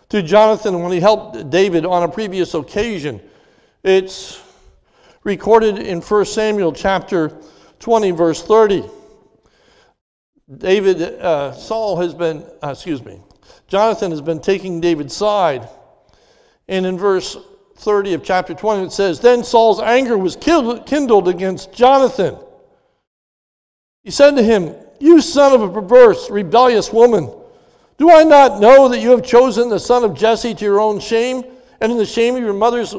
to 0.09 0.21
Jonathan 0.21 0.83
when 0.83 0.91
he 0.91 0.99
helped 0.99 1.49
David 1.49 1.87
on 1.87 2.03
a 2.03 2.09
previous 2.09 2.55
occasion. 2.55 3.21
It's 3.85 4.43
recorded 5.23 5.79
in 5.79 6.01
1 6.01 6.25
Samuel 6.25 6.73
chapter 6.73 7.41
20, 7.79 8.11
verse 8.11 8.43
30. 8.43 8.91
David, 10.59 11.03
uh, 11.03 11.53
Saul 11.53 12.01
has 12.01 12.15
been, 12.15 12.45
uh, 12.61 12.71
excuse 12.71 13.03
me, 13.05 13.21
Jonathan 13.69 14.11
has 14.11 14.21
been 14.21 14.41
taking 14.41 14.81
David's 14.81 15.15
side. 15.15 15.69
And 16.67 16.85
in 16.85 16.99
verse 16.99 17.37
30 17.77 18.15
of 18.15 18.25
chapter 18.25 18.55
20, 18.55 18.87
it 18.87 18.93
says, 18.93 19.21
Then 19.21 19.45
Saul's 19.45 19.81
anger 19.81 20.19
was 20.19 20.35
kindled 20.35 21.29
against 21.29 21.73
Jonathan. 21.73 22.37
He 24.03 24.11
said 24.11 24.35
to 24.35 24.43
him, 24.43 24.75
You 25.01 25.21
son 25.21 25.53
of 25.53 25.63
a 25.63 25.69
perverse, 25.69 26.31
rebellious 26.31 26.93
woman, 26.93 27.31
do 27.97 28.11
I 28.11 28.25
not 28.25 28.61
know 28.61 28.89
that 28.89 29.01
you 29.01 29.11
have 29.11 29.23
chosen 29.23 29.69
the 29.69 29.79
son 29.79 30.05
of 30.05 30.15
Jesse 30.15 30.55
to 30.55 30.65
your 30.65 30.81
own 30.81 30.99
shame 30.99 31.45
and 31.81 31.93
in 31.93 31.99
the 31.99 32.07
shame 32.07 32.37
of 32.37 32.43
your 32.43 32.53
mother's 32.53 32.95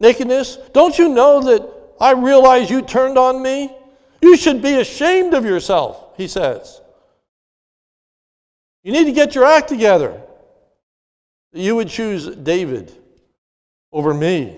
nakedness? 0.00 0.58
Don't 0.72 0.98
you 0.98 1.08
know 1.08 1.42
that 1.42 1.68
I 2.00 2.12
realize 2.12 2.70
you 2.70 2.82
turned 2.82 3.16
on 3.16 3.42
me? 3.42 3.74
You 4.20 4.36
should 4.36 4.62
be 4.62 4.74
ashamed 4.80 5.34
of 5.34 5.44
yourself, 5.44 6.16
he 6.16 6.28
says. 6.28 6.80
You 8.82 8.92
need 8.92 9.04
to 9.04 9.12
get 9.12 9.34
your 9.34 9.44
act 9.44 9.68
together. 9.68 10.20
you 11.52 11.76
would 11.76 11.88
choose 11.88 12.26
David 12.26 12.92
over 13.92 14.12
me. 14.12 14.56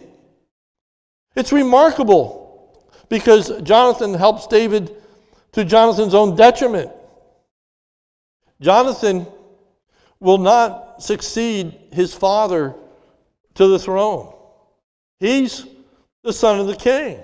It's 1.37 1.53
remarkable 1.53 2.83
because 3.09 3.61
Jonathan 3.63 4.15
helps 4.15 4.47
David 4.47 4.97
to 5.53 5.65
Jonathan's 5.65 6.15
own 6.15 6.37
detriment. 6.37 6.91
Jonathan 8.61 9.27
will 10.21 10.39
not 10.39 11.03
succeed 11.03 11.75
his 11.93 12.15
father 12.15 12.75
to 13.55 13.67
the 13.69 13.79
throne. 13.79 14.35
He's 15.19 15.67
the 16.23 16.33
son 16.33 16.61
of 16.61 16.67
the 16.67 16.77
king. 16.77 17.21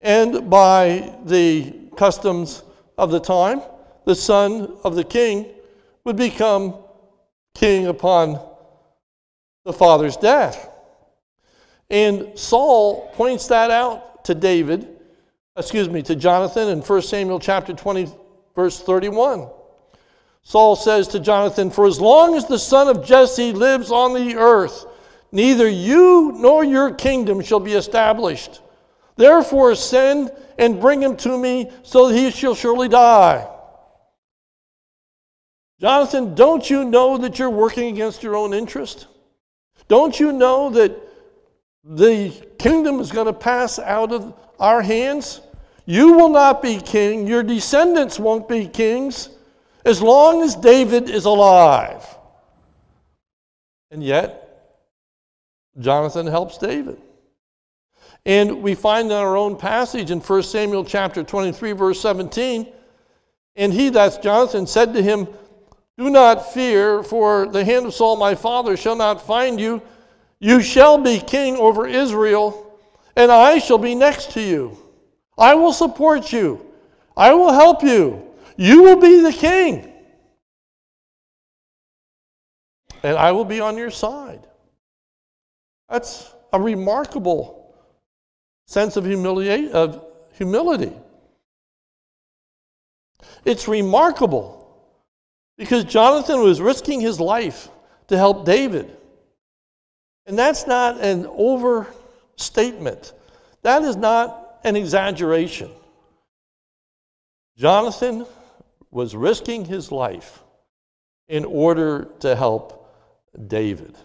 And 0.00 0.48
by 0.48 1.14
the 1.24 1.74
customs 1.96 2.62
of 2.96 3.10
the 3.10 3.20
time, 3.20 3.60
the 4.04 4.14
son 4.14 4.76
of 4.84 4.94
the 4.94 5.04
king 5.04 5.46
would 6.04 6.16
become 6.16 6.76
king 7.54 7.86
upon 7.86 8.40
the 9.64 9.72
father's 9.72 10.16
death. 10.16 10.70
And 11.90 12.38
Saul 12.38 13.10
points 13.14 13.48
that 13.48 13.70
out 13.70 14.24
to 14.26 14.34
David, 14.34 14.99
excuse 15.60 15.88
me, 15.88 16.02
to 16.02 16.16
Jonathan 16.16 16.68
in 16.68 16.80
1 16.80 17.02
Samuel 17.02 17.38
chapter 17.38 17.72
20, 17.72 18.08
verse 18.54 18.80
31. 18.80 19.48
Saul 20.42 20.76
says 20.76 21.08
to 21.08 21.20
Jonathan, 21.20 21.70
For 21.70 21.86
as 21.86 22.00
long 22.00 22.34
as 22.34 22.46
the 22.46 22.58
son 22.58 22.88
of 22.88 23.04
Jesse 23.04 23.52
lives 23.52 23.90
on 23.90 24.14
the 24.14 24.36
earth, 24.36 24.86
neither 25.32 25.68
you 25.68 26.32
nor 26.36 26.64
your 26.64 26.94
kingdom 26.94 27.40
shall 27.42 27.60
be 27.60 27.74
established. 27.74 28.60
Therefore, 29.16 29.74
send 29.74 30.30
and 30.58 30.80
bring 30.80 31.02
him 31.02 31.16
to 31.18 31.38
me, 31.38 31.70
so 31.82 32.08
that 32.08 32.16
he 32.16 32.30
shall 32.30 32.54
surely 32.54 32.88
die. 32.88 33.48
Jonathan, 35.80 36.34
don't 36.34 36.68
you 36.68 36.84
know 36.84 37.16
that 37.18 37.38
you're 37.38 37.50
working 37.50 37.88
against 37.88 38.22
your 38.22 38.36
own 38.36 38.52
interest? 38.52 39.06
Don't 39.88 40.20
you 40.20 40.32
know 40.32 40.70
that 40.70 40.96
the 41.84 42.30
kingdom 42.58 43.00
is 43.00 43.10
going 43.10 43.26
to 43.26 43.32
pass 43.32 43.78
out 43.78 44.12
of 44.12 44.34
our 44.58 44.82
hands? 44.82 45.40
You 45.90 46.12
will 46.12 46.28
not 46.28 46.62
be 46.62 46.80
king, 46.80 47.26
your 47.26 47.42
descendants 47.42 48.16
won't 48.16 48.48
be 48.48 48.68
kings 48.68 49.28
as 49.84 50.00
long 50.00 50.40
as 50.40 50.54
David 50.54 51.10
is 51.10 51.24
alive. 51.24 52.06
And 53.90 54.00
yet, 54.00 54.76
Jonathan 55.80 56.28
helps 56.28 56.58
David. 56.58 56.96
And 58.24 58.62
we 58.62 58.76
find 58.76 59.06
in 59.10 59.16
our 59.16 59.36
own 59.36 59.56
passage 59.56 60.12
in 60.12 60.20
1 60.20 60.42
Samuel 60.44 60.84
chapter 60.84 61.24
23, 61.24 61.72
verse 61.72 62.00
17, 62.00 62.72
and 63.56 63.72
he, 63.72 63.88
that's 63.88 64.18
Jonathan, 64.18 64.68
said 64.68 64.94
to 64.94 65.02
him, 65.02 65.26
Do 65.98 66.08
not 66.08 66.52
fear, 66.52 67.02
for 67.02 67.48
the 67.48 67.64
hand 67.64 67.86
of 67.86 67.94
Saul 67.94 68.14
my 68.14 68.36
father 68.36 68.76
shall 68.76 68.94
not 68.94 69.26
find 69.26 69.58
you. 69.58 69.82
You 70.38 70.62
shall 70.62 70.98
be 70.98 71.18
king 71.18 71.56
over 71.56 71.84
Israel, 71.88 72.78
and 73.16 73.32
I 73.32 73.58
shall 73.58 73.78
be 73.78 73.96
next 73.96 74.30
to 74.34 74.40
you. 74.40 74.78
I 75.40 75.54
will 75.54 75.72
support 75.72 76.32
you. 76.32 76.66
I 77.16 77.32
will 77.32 77.52
help 77.52 77.82
you. 77.82 78.22
You 78.56 78.82
will 78.82 79.00
be 79.00 79.22
the 79.22 79.32
king. 79.32 79.90
And 83.02 83.16
I 83.16 83.32
will 83.32 83.46
be 83.46 83.58
on 83.60 83.78
your 83.78 83.90
side. 83.90 84.46
That's 85.88 86.30
a 86.52 86.60
remarkable 86.60 87.74
sense 88.66 88.98
of, 88.98 89.06
of 89.06 90.04
humility. 90.34 90.92
It's 93.46 93.66
remarkable 93.66 94.60
because 95.56 95.84
Jonathan 95.84 96.42
was 96.42 96.60
risking 96.60 97.00
his 97.00 97.18
life 97.18 97.70
to 98.08 98.18
help 98.18 98.44
David. 98.44 98.94
And 100.26 100.38
that's 100.38 100.66
not 100.66 101.00
an 101.00 101.26
overstatement, 101.26 103.14
that 103.62 103.82
is 103.82 103.96
not 103.96 104.49
an 104.64 104.76
exaggeration. 104.76 105.70
Jonathan 107.56 108.26
was 108.90 109.14
risking 109.14 109.64
his 109.64 109.92
life 109.92 110.42
in 111.28 111.44
order 111.44 112.08
to 112.20 112.34
help 112.34 112.92
David. 113.46 113.96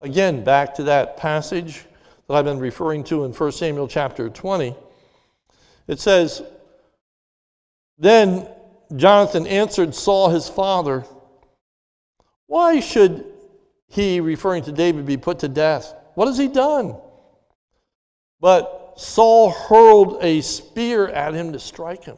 Again, 0.00 0.44
back 0.44 0.74
to 0.74 0.84
that 0.84 1.16
passage 1.16 1.84
that 2.26 2.34
I've 2.34 2.44
been 2.44 2.58
referring 2.58 3.04
to 3.04 3.24
in 3.24 3.32
1 3.32 3.52
Samuel 3.52 3.88
chapter 3.88 4.28
20. 4.28 4.74
It 5.86 6.00
says, 6.00 6.42
Then 7.98 8.48
Jonathan 8.94 9.46
answered 9.46 9.94
Saul 9.94 10.30
his 10.30 10.48
father, 10.48 11.04
Why 12.46 12.80
should 12.80 13.24
he, 13.88 14.20
referring 14.20 14.64
to 14.64 14.72
David, 14.72 15.06
be 15.06 15.16
put 15.16 15.38
to 15.40 15.48
death? 15.48 15.94
What 16.14 16.26
has 16.26 16.38
he 16.38 16.48
done? 16.48 16.96
But 18.40 18.85
Saul 18.96 19.50
hurled 19.50 20.18
a 20.22 20.40
spear 20.40 21.08
at 21.08 21.34
him 21.34 21.52
to 21.52 21.58
strike 21.58 22.04
him. 22.04 22.16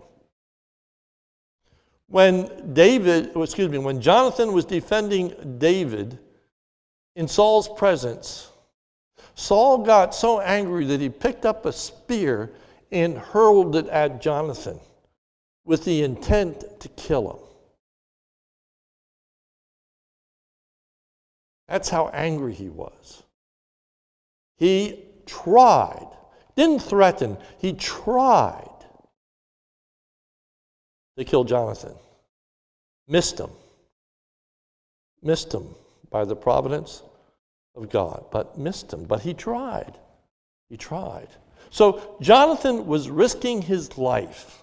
When 2.06 2.72
David, 2.72 3.32
oh, 3.34 3.42
excuse 3.42 3.68
me, 3.68 3.78
when 3.78 4.00
Jonathan 4.00 4.52
was 4.52 4.64
defending 4.64 5.58
David 5.58 6.18
in 7.16 7.28
Saul's 7.28 7.68
presence, 7.68 8.50
Saul 9.34 9.78
got 9.78 10.14
so 10.14 10.40
angry 10.40 10.86
that 10.86 11.00
he 11.00 11.10
picked 11.10 11.44
up 11.44 11.66
a 11.66 11.72
spear 11.72 12.52
and 12.90 13.18
hurled 13.18 13.76
it 13.76 13.86
at 13.88 14.22
Jonathan 14.22 14.80
with 15.64 15.84
the 15.84 16.02
intent 16.02 16.80
to 16.80 16.88
kill 16.90 17.30
him. 17.30 17.48
That's 21.68 21.90
how 21.90 22.08
angry 22.08 22.54
he 22.54 22.70
was. 22.70 23.22
He 24.56 25.04
tried, 25.26 26.08
didn't 26.58 26.80
threaten, 26.80 27.38
he 27.58 27.72
tried 27.72 28.68
to 31.16 31.24
kill 31.24 31.44
Jonathan. 31.44 31.94
Missed 33.06 33.38
him. 33.38 33.50
Missed 35.22 35.54
him 35.54 35.68
by 36.10 36.24
the 36.24 36.34
providence 36.34 37.02
of 37.76 37.88
God, 37.88 38.24
but 38.32 38.58
missed 38.58 38.92
him. 38.92 39.04
But 39.04 39.20
he 39.20 39.34
tried. 39.34 39.98
He 40.68 40.76
tried. 40.76 41.28
So 41.70 42.16
Jonathan 42.20 42.86
was 42.86 43.08
risking 43.08 43.62
his 43.62 43.96
life 43.96 44.62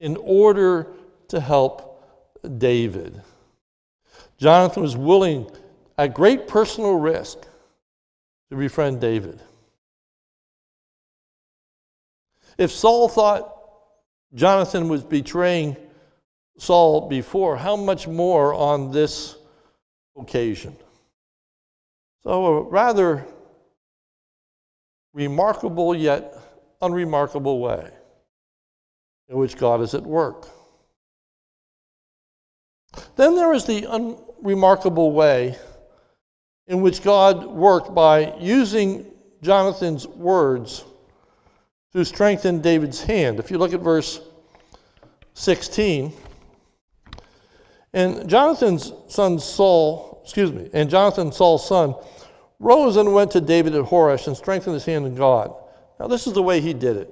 in 0.00 0.18
order 0.18 0.88
to 1.28 1.40
help 1.40 2.04
David. 2.58 3.22
Jonathan 4.36 4.82
was 4.82 4.98
willing, 4.98 5.50
at 5.96 6.12
great 6.12 6.46
personal 6.46 6.96
risk, 6.96 7.38
to 8.50 8.56
befriend 8.56 9.00
David. 9.00 9.40
If 12.62 12.70
Saul 12.70 13.08
thought 13.08 13.52
Jonathan 14.34 14.88
was 14.88 15.02
betraying 15.02 15.76
Saul 16.58 17.08
before, 17.08 17.56
how 17.56 17.74
much 17.74 18.06
more 18.06 18.54
on 18.54 18.92
this 18.92 19.34
occasion? 20.16 20.76
So, 22.22 22.44
a 22.44 22.62
rather 22.62 23.26
remarkable 25.12 25.92
yet 25.92 26.38
unremarkable 26.80 27.58
way 27.58 27.90
in 29.28 29.38
which 29.38 29.56
God 29.56 29.80
is 29.80 29.94
at 29.94 30.04
work. 30.04 30.46
Then 33.16 33.34
there 33.34 33.52
is 33.52 33.64
the 33.64 33.88
unremarkable 33.90 35.10
way 35.10 35.58
in 36.68 36.80
which 36.80 37.02
God 37.02 37.44
worked 37.44 37.92
by 37.92 38.36
using 38.38 39.10
Jonathan's 39.42 40.06
words 40.06 40.84
to 41.94 42.04
strengthen 42.04 42.60
David's 42.60 43.02
hand. 43.02 43.38
If 43.38 43.50
you 43.50 43.58
look 43.58 43.74
at 43.74 43.80
verse 43.80 44.20
16, 45.34 46.12
and 47.92 48.28
Jonathan's 48.28 48.92
son 49.08 49.38
Saul, 49.38 50.20
excuse 50.24 50.50
me, 50.50 50.70
and 50.72 50.88
Jonathan 50.88 51.32
Saul's 51.32 51.66
son 51.66 51.94
rose 52.58 52.96
and 52.96 53.12
went 53.12 53.32
to 53.32 53.40
David 53.40 53.74
at 53.74 53.84
Horesh 53.84 54.26
and 54.26 54.36
strengthened 54.36 54.74
his 54.74 54.84
hand 54.84 55.06
in 55.06 55.14
God. 55.14 55.54
Now, 56.00 56.06
this 56.06 56.26
is 56.26 56.32
the 56.32 56.42
way 56.42 56.60
he 56.60 56.72
did 56.72 56.96
it. 56.96 57.10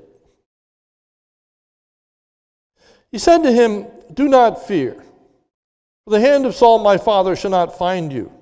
He 3.12 3.19
said 3.19 3.43
to 3.43 3.53
him, 3.53 3.87
Do 4.14 4.29
not 4.29 4.66
fear, 4.66 4.95
for 6.05 6.11
the 6.11 6.21
hand 6.21 6.47
of 6.47 6.55
Saul 6.55 6.79
my 6.79 6.97
father 6.97 7.37
shall 7.37 7.51
not 7.51 7.77
find 7.77 8.12
you. 8.12 8.33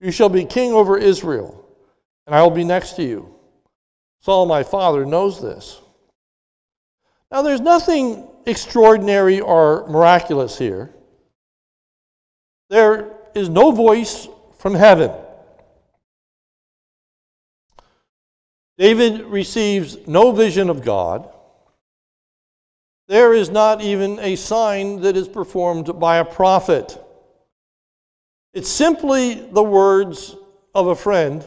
You 0.00 0.12
shall 0.12 0.28
be 0.30 0.44
king 0.44 0.72
over 0.72 0.96
Israel, 0.96 1.66
and 2.26 2.34
I 2.34 2.42
will 2.42 2.50
be 2.50 2.64
next 2.64 2.92
to 2.96 3.02
you. 3.02 3.34
Saul, 4.20 4.46
my 4.46 4.62
father, 4.62 5.06
knows 5.06 5.40
this. 5.40 5.80
Now, 7.30 7.42
there's 7.42 7.60
nothing 7.60 8.28
extraordinary 8.46 9.40
or 9.40 9.86
miraculous 9.88 10.58
here. 10.58 10.94
There 12.68 13.12
is 13.34 13.48
no 13.48 13.70
voice 13.70 14.28
from 14.58 14.74
heaven. 14.74 15.10
David 18.76 19.22
receives 19.26 20.06
no 20.06 20.32
vision 20.32 20.70
of 20.70 20.84
God. 20.84 21.28
There 23.08 23.34
is 23.34 23.50
not 23.50 23.82
even 23.82 24.18
a 24.20 24.36
sign 24.36 25.00
that 25.00 25.16
is 25.16 25.28
performed 25.28 25.98
by 25.98 26.18
a 26.18 26.24
prophet. 26.24 26.98
It's 28.54 28.68
simply 28.68 29.34
the 29.34 29.62
words 29.62 30.36
of 30.74 30.88
a 30.88 30.94
friend 30.94 31.44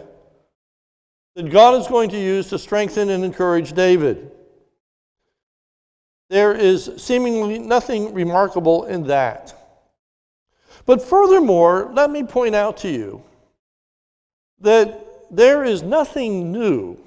that 1.35 1.49
God 1.49 1.79
is 1.81 1.87
going 1.87 2.09
to 2.11 2.19
use 2.19 2.49
to 2.49 2.59
strengthen 2.59 3.09
and 3.09 3.23
encourage 3.23 3.73
David. 3.73 4.31
There 6.29 6.53
is 6.53 6.91
seemingly 6.97 7.59
nothing 7.59 8.13
remarkable 8.13 8.85
in 8.85 9.07
that. 9.07 9.55
But 10.85 11.01
furthermore, 11.01 11.91
let 11.93 12.09
me 12.09 12.23
point 12.23 12.55
out 12.55 12.77
to 12.77 12.89
you 12.89 13.23
that 14.59 15.35
there 15.35 15.63
is 15.63 15.81
nothing 15.81 16.51
new 16.51 16.97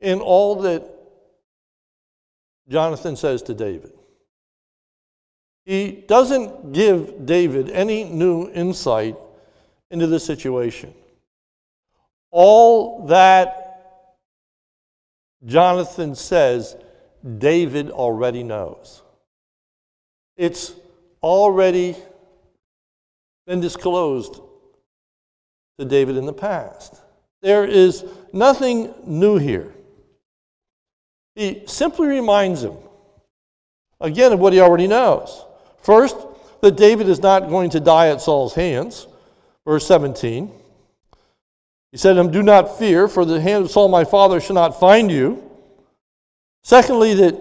in 0.00 0.20
all 0.20 0.62
that 0.62 0.82
Jonathan 2.68 3.16
says 3.16 3.42
to 3.42 3.54
David. 3.54 3.92
He 5.66 5.90
doesn't 6.08 6.72
give 6.72 7.26
David 7.26 7.70
any 7.70 8.04
new 8.04 8.50
insight 8.52 9.16
into 9.90 10.06
the 10.06 10.18
situation. 10.20 10.94
All 12.30 13.06
that 13.06 13.56
Jonathan 15.44 16.14
says, 16.14 16.76
David 17.38 17.90
already 17.90 18.42
knows. 18.42 19.02
It's 20.36 20.72
already 21.22 21.96
been 23.46 23.60
disclosed 23.60 24.40
to 25.78 25.84
David 25.84 26.16
in 26.16 26.26
the 26.26 26.32
past. 26.32 27.00
There 27.42 27.64
is 27.64 28.04
nothing 28.32 28.94
new 29.06 29.38
here. 29.38 29.72
He 31.34 31.62
simply 31.66 32.08
reminds 32.08 32.62
him, 32.62 32.76
again, 34.00 34.32
of 34.32 34.40
what 34.40 34.52
he 34.52 34.60
already 34.60 34.86
knows. 34.86 35.44
First, 35.82 36.16
that 36.60 36.76
David 36.76 37.08
is 37.08 37.20
not 37.20 37.48
going 37.48 37.70
to 37.70 37.80
die 37.80 38.08
at 38.08 38.20
Saul's 38.20 38.54
hands. 38.54 39.06
Verse 39.64 39.86
17. 39.86 40.52
He 41.92 41.98
said 41.98 42.14
to 42.14 42.20
him, 42.20 42.30
Do 42.30 42.42
not 42.42 42.78
fear, 42.78 43.08
for 43.08 43.24
the 43.24 43.40
hand 43.40 43.64
of 43.64 43.70
Saul 43.70 43.88
my 43.88 44.04
father 44.04 44.40
shall 44.40 44.54
not 44.54 44.78
find 44.78 45.10
you. 45.10 45.42
Secondly, 46.62 47.14
that 47.14 47.36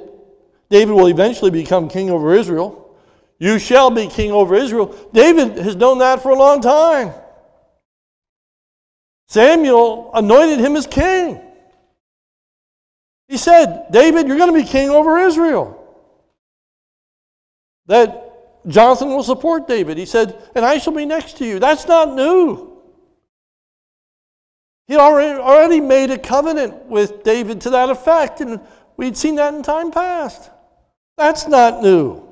David 0.69 0.93
will 0.93 1.07
eventually 1.07 1.51
become 1.51 1.89
king 1.89 2.09
over 2.09 2.33
Israel. 2.33 2.97
You 3.37 3.59
shall 3.59 3.89
be 3.91 4.07
king 4.07 4.31
over 4.31 4.55
Israel. 4.55 4.95
David 5.13 5.57
has 5.57 5.75
known 5.75 5.99
that 5.99 6.21
for 6.21 6.31
a 6.31 6.37
long 6.37 6.61
time. 6.61 7.13
Samuel 9.27 10.11
anointed 10.13 10.59
him 10.59 10.75
as 10.75 10.87
king. 10.87 11.39
He 13.27 13.37
said, 13.37 13.85
David, 13.91 14.27
you're 14.27 14.37
going 14.37 14.51
to 14.51 14.59
be 14.59 14.67
king 14.67 14.89
over 14.89 15.19
Israel. 15.19 15.75
That 17.85 18.65
Jonathan 18.67 19.09
will 19.09 19.23
support 19.23 19.67
David. 19.67 19.97
He 19.97 20.05
said, 20.05 20.41
and 20.55 20.65
I 20.65 20.79
shall 20.79 20.93
be 20.93 21.05
next 21.05 21.37
to 21.37 21.45
you. 21.45 21.59
That's 21.59 21.87
not 21.87 22.15
new. 22.15 22.78
He 24.89 24.95
already, 24.95 25.39
already 25.39 25.81
made 25.81 26.09
a 26.09 26.17
covenant 26.17 26.87
with 26.87 27.23
David 27.23 27.61
to 27.61 27.69
that 27.69 27.91
effect, 27.91 28.41
and 28.41 28.59
we'd 28.97 29.15
seen 29.15 29.35
that 29.35 29.53
in 29.53 29.61
time 29.61 29.91
past. 29.91 30.49
That's 31.15 31.47
not 31.47 31.83
new. 31.83 32.27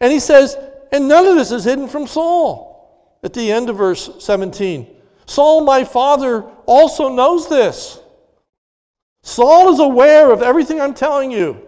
And 0.00 0.10
he 0.10 0.18
says, 0.18 0.56
and 0.90 1.08
none 1.08 1.26
of 1.26 1.36
this 1.36 1.52
is 1.52 1.64
hidden 1.64 1.88
from 1.88 2.06
Saul. 2.06 3.18
At 3.22 3.34
the 3.34 3.52
end 3.52 3.68
of 3.68 3.76
verse 3.76 4.10
17, 4.18 4.96
Saul, 5.26 5.62
my 5.62 5.84
father, 5.84 6.40
also 6.64 7.10
knows 7.14 7.46
this. 7.50 8.00
Saul 9.22 9.74
is 9.74 9.78
aware 9.78 10.30
of 10.30 10.40
everything 10.40 10.80
I'm 10.80 10.94
telling 10.94 11.32
you. 11.32 11.60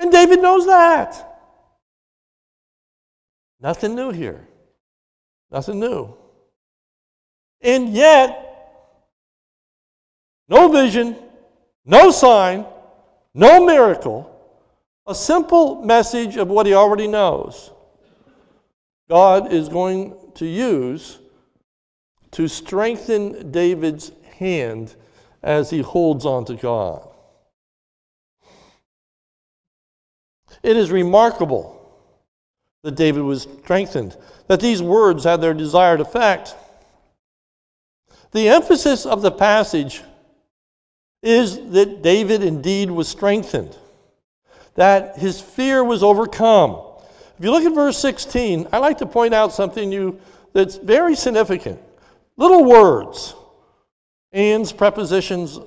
And 0.00 0.10
David 0.10 0.42
knows 0.42 0.66
that. 0.66 1.38
Nothing 3.60 3.94
new 3.94 4.10
here. 4.10 4.48
Nothing 5.52 5.78
new. 5.78 6.16
And 7.64 7.94
yet, 7.94 8.40
no 10.48 10.68
vision, 10.68 11.16
no 11.86 12.10
sign, 12.10 12.66
no 13.32 13.64
miracle, 13.64 14.30
a 15.06 15.14
simple 15.14 15.82
message 15.82 16.36
of 16.36 16.48
what 16.48 16.66
he 16.66 16.74
already 16.74 17.08
knows. 17.08 17.70
God 19.08 19.52
is 19.52 19.68
going 19.68 20.14
to 20.34 20.46
use 20.46 21.18
to 22.32 22.48
strengthen 22.48 23.50
David's 23.50 24.12
hand 24.38 24.94
as 25.42 25.70
he 25.70 25.80
holds 25.80 26.26
on 26.26 26.44
to 26.46 26.54
God. 26.54 27.08
It 30.62 30.76
is 30.76 30.90
remarkable 30.90 31.80
that 32.82 32.96
David 32.96 33.22
was 33.22 33.46
strengthened, 33.62 34.16
that 34.48 34.60
these 34.60 34.82
words 34.82 35.24
had 35.24 35.40
their 35.40 35.54
desired 35.54 36.00
effect. 36.00 36.54
The 38.34 38.48
emphasis 38.48 39.06
of 39.06 39.22
the 39.22 39.30
passage 39.30 40.02
is 41.22 41.56
that 41.70 42.02
David 42.02 42.42
indeed 42.42 42.90
was 42.90 43.06
strengthened, 43.06 43.78
that 44.74 45.16
his 45.16 45.40
fear 45.40 45.84
was 45.84 46.02
overcome. 46.02 46.82
If 47.38 47.44
you 47.44 47.52
look 47.52 47.62
at 47.62 47.72
verse 47.72 47.96
16, 47.96 48.66
I 48.72 48.78
like 48.78 48.98
to 48.98 49.06
point 49.06 49.34
out 49.34 49.52
something 49.52 49.92
you 49.92 50.20
that's 50.52 50.76
very 50.76 51.14
significant. 51.14 51.80
Little 52.36 52.64
words, 52.64 53.36
ands, 54.32 54.72
prepositions 54.72 55.60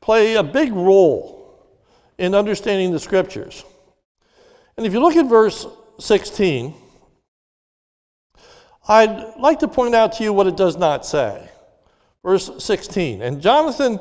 play 0.00 0.34
a 0.34 0.42
big 0.42 0.72
role 0.72 1.64
in 2.18 2.34
understanding 2.34 2.90
the 2.90 2.98
scriptures. 2.98 3.64
And 4.76 4.84
if 4.84 4.92
you 4.92 5.00
look 5.00 5.14
at 5.14 5.26
verse 5.26 5.64
16, 6.00 6.74
I'd 8.88 9.34
like 9.38 9.60
to 9.60 9.68
point 9.68 9.94
out 9.94 10.14
to 10.14 10.24
you 10.24 10.32
what 10.32 10.48
it 10.48 10.56
does 10.56 10.76
not 10.76 11.06
say. 11.06 11.48
Verse 12.24 12.50
16 12.62 13.22
And 13.22 13.40
Jonathan, 13.40 14.00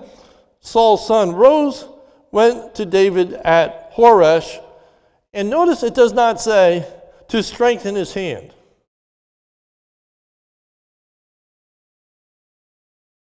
Saul's 0.59 1.05
son, 1.05 1.33
rose, 1.33 1.87
went 2.31 2.75
to 2.75 2.85
David 2.85 3.33
at 3.33 3.93
Horesh, 3.93 4.61
and 5.33 5.49
notice 5.49 5.83
it 5.83 5.95
does 5.95 6.13
not 6.13 6.41
say 6.41 6.85
to 7.29 7.43
strengthen 7.43 7.95
his 7.95 8.13
hand. 8.13 8.53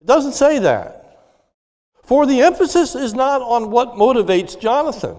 It 0.02 0.08
doesn't 0.08 0.34
say 0.34 0.60
that. 0.60 0.98
For 2.04 2.26
the 2.26 2.42
emphasis 2.42 2.96
is 2.96 3.14
not 3.14 3.42
on 3.42 3.72
what 3.72 3.94
motivates 3.94 4.60
Jonathan. 4.60 5.18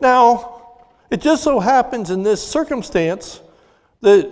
Now, 0.00 0.78
it 1.10 1.20
just 1.20 1.44
so 1.44 1.60
happens 1.60 2.10
in 2.10 2.22
this 2.22 2.46
circumstance 2.46 3.40
that 4.00 4.30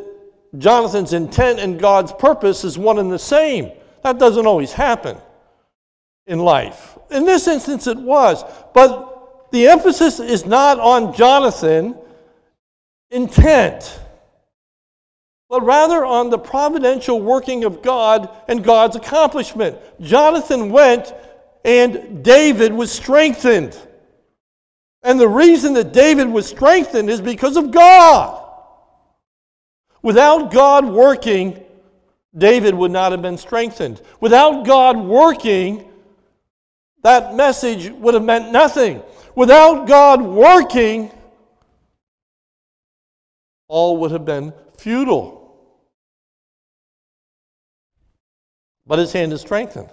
Jonathan's 0.58 1.12
intent 1.12 1.60
and 1.60 1.78
God's 1.78 2.12
purpose 2.12 2.64
is 2.64 2.76
one 2.76 2.98
and 2.98 3.10
the 3.10 3.18
same. 3.18 3.70
That 4.02 4.18
doesn't 4.18 4.46
always 4.46 4.72
happen 4.72 5.16
in 6.26 6.38
life. 6.38 6.98
In 7.10 7.24
this 7.24 7.48
instance, 7.48 7.86
it 7.86 7.98
was. 7.98 8.44
But 8.74 9.50
the 9.52 9.68
emphasis 9.68 10.18
is 10.20 10.46
not 10.46 10.78
on 10.78 11.14
Jonathan 11.14 11.96
intent, 13.10 14.00
but 15.48 15.62
rather 15.62 16.04
on 16.04 16.30
the 16.30 16.38
providential 16.38 17.20
working 17.20 17.64
of 17.64 17.82
God 17.82 18.30
and 18.48 18.64
God's 18.64 18.96
accomplishment. 18.96 19.76
Jonathan 20.00 20.70
went 20.70 21.12
and 21.64 22.24
David 22.24 22.72
was 22.72 22.90
strengthened. 22.90 23.76
And 25.02 25.20
the 25.20 25.28
reason 25.28 25.74
that 25.74 25.92
David 25.92 26.28
was 26.28 26.48
strengthened 26.48 27.10
is 27.10 27.20
because 27.20 27.56
of 27.56 27.70
God. 27.70 28.38
Without 30.00 30.50
God 30.50 30.86
working, 30.86 31.62
David 32.36 32.74
would 32.74 32.90
not 32.90 33.12
have 33.12 33.22
been 33.22 33.36
strengthened. 33.36 34.00
Without 34.20 34.64
God 34.64 34.96
working, 34.96 35.90
that 37.02 37.34
message 37.34 37.90
would 37.90 38.14
have 38.14 38.24
meant 38.24 38.50
nothing. 38.50 39.02
Without 39.34 39.86
God 39.86 40.22
working, 40.22 41.10
all 43.68 43.98
would 43.98 44.12
have 44.12 44.24
been 44.24 44.52
futile. 44.78 45.40
But 48.86 48.98
his 48.98 49.12
hand 49.12 49.32
is 49.32 49.40
strengthened. 49.40 49.90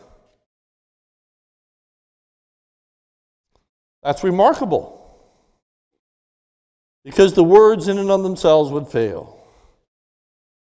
That's 4.02 4.23
remarkable. 4.23 4.95
Because 7.04 7.34
the 7.34 7.43
words 7.43 7.88
in 7.88 7.97
and 7.97 8.10
of 8.10 8.23
themselves 8.23 8.71
would 8.71 8.88
fail 8.88 9.38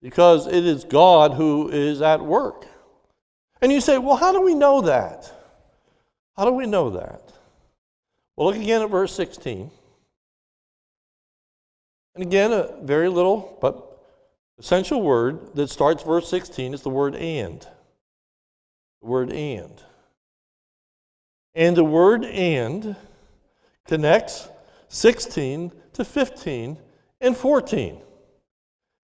because 0.05 0.47
it 0.47 0.67
is 0.67 0.85
God 0.85 1.33
who 1.33 1.71
is 1.71 2.03
at 2.03 2.21
work. 2.21 2.67
And 3.62 3.73
you 3.73 3.81
say, 3.81 3.97
well, 3.97 4.17
how 4.17 4.33
do 4.33 4.43
we 4.43 4.55
know 4.55 4.83
that? 4.83 5.33
How 6.37 6.45
do 6.45 6.53
we 6.53 6.67
know 6.67 6.90
that? 6.90 7.33
Well, 8.37 8.49
look 8.49 8.57
again 8.57 8.83
at 8.83 8.90
verse 8.90 9.14
16. 9.14 9.71
And 12.14 12.23
again, 12.23 12.53
a 12.53 12.77
very 12.83 13.09
little 13.09 13.57
but 13.62 13.99
essential 14.59 15.01
word 15.01 15.55
that 15.55 15.71
starts 15.71 16.03
verse 16.03 16.29
16 16.29 16.75
is 16.75 16.83
the 16.83 16.90
word 16.90 17.14
and. 17.14 17.62
The 19.01 19.09
word 19.09 19.33
and. 19.33 19.83
And 21.55 21.75
the 21.75 21.83
word 21.83 22.27
and 22.27 22.95
connects 23.87 24.51
16 24.88 25.73
to 25.95 26.05
15 26.05 26.77
and 27.23 27.35
14. 27.35 28.03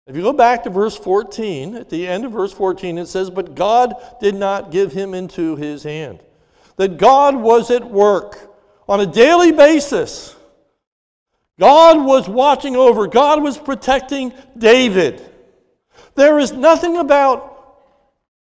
If 0.07 0.17
you 0.17 0.23
go 0.23 0.33
back 0.33 0.65
to 0.65 0.71
verse 0.71 0.97
14, 0.97 1.77
at 1.77 1.89
the 1.89 2.07
end 2.07 2.25
of 2.25 2.33
verse 2.33 2.53
14, 2.53 2.99
it 2.99 3.07
says, 3.07 3.31
But 3.31 3.55
God 3.55 3.95
did 4.21 4.35
not 4.35 4.71
give 4.71 4.93
him 4.93 5.15
into 5.15 5.57
his 5.57 5.83
hand. 5.83 6.21
That 6.77 6.97
God 6.97 7.37
was 7.37 7.71
at 7.71 7.89
work 7.89 8.39
on 8.89 9.01
a 9.01 9.07
daily 9.07 9.53
basis. 9.53 10.35
God 11.59 12.05
was 12.05 12.29
watching 12.29 12.75
over, 12.75 13.07
God 13.07 13.43
was 13.43 13.59
protecting 13.59 14.33
David. 14.57 15.23
There 16.15 16.39
is 16.39 16.53
nothing 16.53 16.97
about 16.97 17.51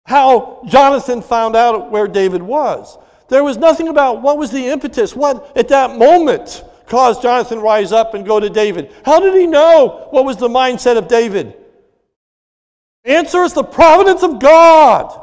how 0.06 0.64
Jonathan 0.68 1.22
found 1.22 1.56
out 1.56 1.92
where 1.92 2.08
David 2.08 2.42
was. 2.42 2.98
There 3.30 3.44
was 3.44 3.58
nothing 3.58 3.88
about 3.88 4.22
what 4.22 4.38
was 4.38 4.52
the 4.52 4.68
impetus, 4.68 5.16
what 5.16 5.56
at 5.56 5.70
that 5.70 5.98
moment 5.98 6.64
caused 6.94 7.24
Jonathan 7.24 7.60
rise 7.60 7.92
up 7.92 8.14
and 8.14 8.24
go 8.24 8.40
to 8.40 8.52
David. 8.52 8.94
How 9.04 9.20
did 9.20 9.34
he 9.34 9.48
know 9.48 10.10
what 10.12 10.26
was 10.26 10.38
the 10.38 10.48
mindset 10.48 10.96
of 10.96 11.08
David? 11.08 11.56
Answer 13.04 13.42
is 13.42 13.54
the 13.54 13.64
providence 13.64 14.22
of 14.22 14.40
God. 14.40 15.20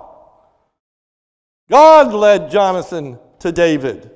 God 1.70 2.12
led 2.12 2.50
Jonathan 2.50 3.20
to 3.38 3.52
David. 3.52 4.10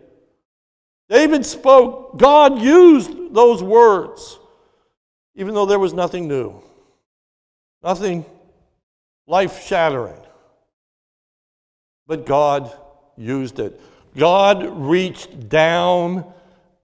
David 1.09 1.47
spoke, 1.47 2.19
God 2.19 2.59
used 2.59 3.33
those 3.33 3.63
words, 3.63 4.37
even 5.37 5.55
though 5.55 5.67
there 5.67 5.79
was 5.79 5.95
nothing 5.95 6.27
new, 6.27 6.61
nothing 7.85 8.25
life 9.29 9.65
shattering. 9.65 10.21
But 12.09 12.27
God 12.27 12.77
used 13.17 13.61
it. 13.61 13.81
God 14.17 14.67
reached 14.77 15.49
down 15.49 16.35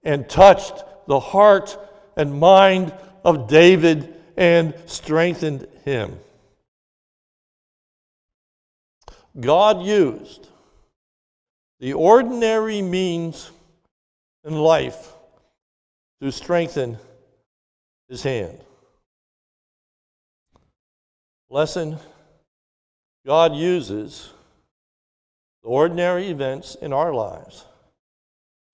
and 0.02 0.28
touched 0.28 0.82
the 1.06 1.20
heart 1.20 1.76
and 2.16 2.38
mind 2.38 2.92
of 3.24 3.48
David 3.48 4.14
and 4.36 4.74
strengthened 4.86 5.66
him. 5.84 6.18
God 9.38 9.82
used 9.82 10.48
the 11.78 11.92
ordinary 11.92 12.82
means 12.82 13.50
in 14.44 14.54
life 14.54 15.12
to 16.20 16.30
strengthen 16.30 16.98
his 18.08 18.22
hand. 18.22 18.58
Lesson 21.48 21.98
God 23.26 23.54
uses 23.54 24.30
the 25.62 25.68
ordinary 25.68 26.28
events 26.28 26.74
in 26.74 26.92
our 26.92 27.12
lives 27.12 27.64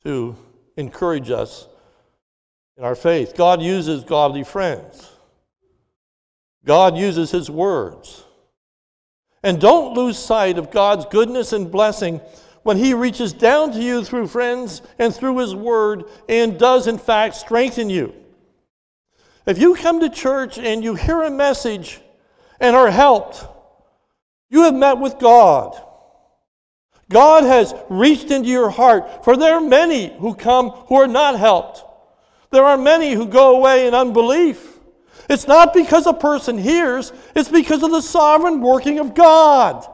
to 0.04 0.36
encourage 0.76 1.30
us 1.30 1.66
in 2.76 2.84
our 2.84 2.94
faith. 2.94 3.34
God 3.36 3.62
uses 3.62 4.04
godly 4.04 4.44
friends. 4.44 5.10
God 6.64 6.96
uses 6.96 7.30
His 7.30 7.50
words. 7.50 8.24
And 9.42 9.60
don't 9.60 9.94
lose 9.94 10.18
sight 10.18 10.58
of 10.58 10.70
God's 10.70 11.06
goodness 11.06 11.52
and 11.52 11.70
blessing 11.70 12.20
when 12.64 12.76
He 12.76 12.94
reaches 12.94 13.32
down 13.32 13.72
to 13.72 13.78
you 13.80 14.04
through 14.04 14.26
friends 14.26 14.82
and 14.98 15.14
through 15.14 15.38
His 15.38 15.54
Word 15.54 16.04
and 16.28 16.58
does, 16.58 16.86
in 16.88 16.98
fact, 16.98 17.36
strengthen 17.36 17.88
you. 17.88 18.12
If 19.46 19.58
you 19.58 19.76
come 19.76 20.00
to 20.00 20.10
church 20.10 20.58
and 20.58 20.82
you 20.82 20.96
hear 20.96 21.22
a 21.22 21.30
message 21.30 22.00
and 22.58 22.74
are 22.74 22.90
helped, 22.90 23.46
you 24.50 24.62
have 24.62 24.74
met 24.74 24.98
with 24.98 25.18
God. 25.18 25.80
God 27.08 27.44
has 27.44 27.74
reached 27.88 28.30
into 28.30 28.48
your 28.48 28.70
heart, 28.70 29.24
for 29.24 29.36
there 29.36 29.54
are 29.54 29.60
many 29.60 30.16
who 30.18 30.34
come 30.34 30.70
who 30.70 30.96
are 30.96 31.06
not 31.06 31.38
helped. 31.38 31.84
There 32.50 32.64
are 32.64 32.76
many 32.76 33.12
who 33.12 33.26
go 33.26 33.56
away 33.56 33.86
in 33.86 33.94
unbelief. 33.94 34.78
It's 35.28 35.46
not 35.46 35.74
because 35.74 36.06
a 36.06 36.12
person 36.12 36.58
hears, 36.58 37.12
it's 37.34 37.48
because 37.48 37.82
of 37.82 37.90
the 37.90 38.00
sovereign 38.00 38.60
working 38.60 38.98
of 38.98 39.14
God. 39.14 39.86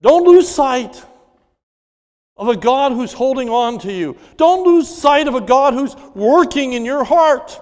Don't 0.00 0.24
lose 0.24 0.48
sight 0.48 1.04
of 2.36 2.48
a 2.48 2.56
God 2.56 2.92
who's 2.92 3.12
holding 3.12 3.48
on 3.48 3.80
to 3.80 3.92
you. 3.92 4.16
Don't 4.36 4.64
lose 4.64 4.88
sight 4.88 5.26
of 5.26 5.34
a 5.34 5.40
God 5.40 5.74
who's 5.74 5.96
working 6.14 6.72
in 6.72 6.84
your 6.84 7.02
heart. 7.02 7.60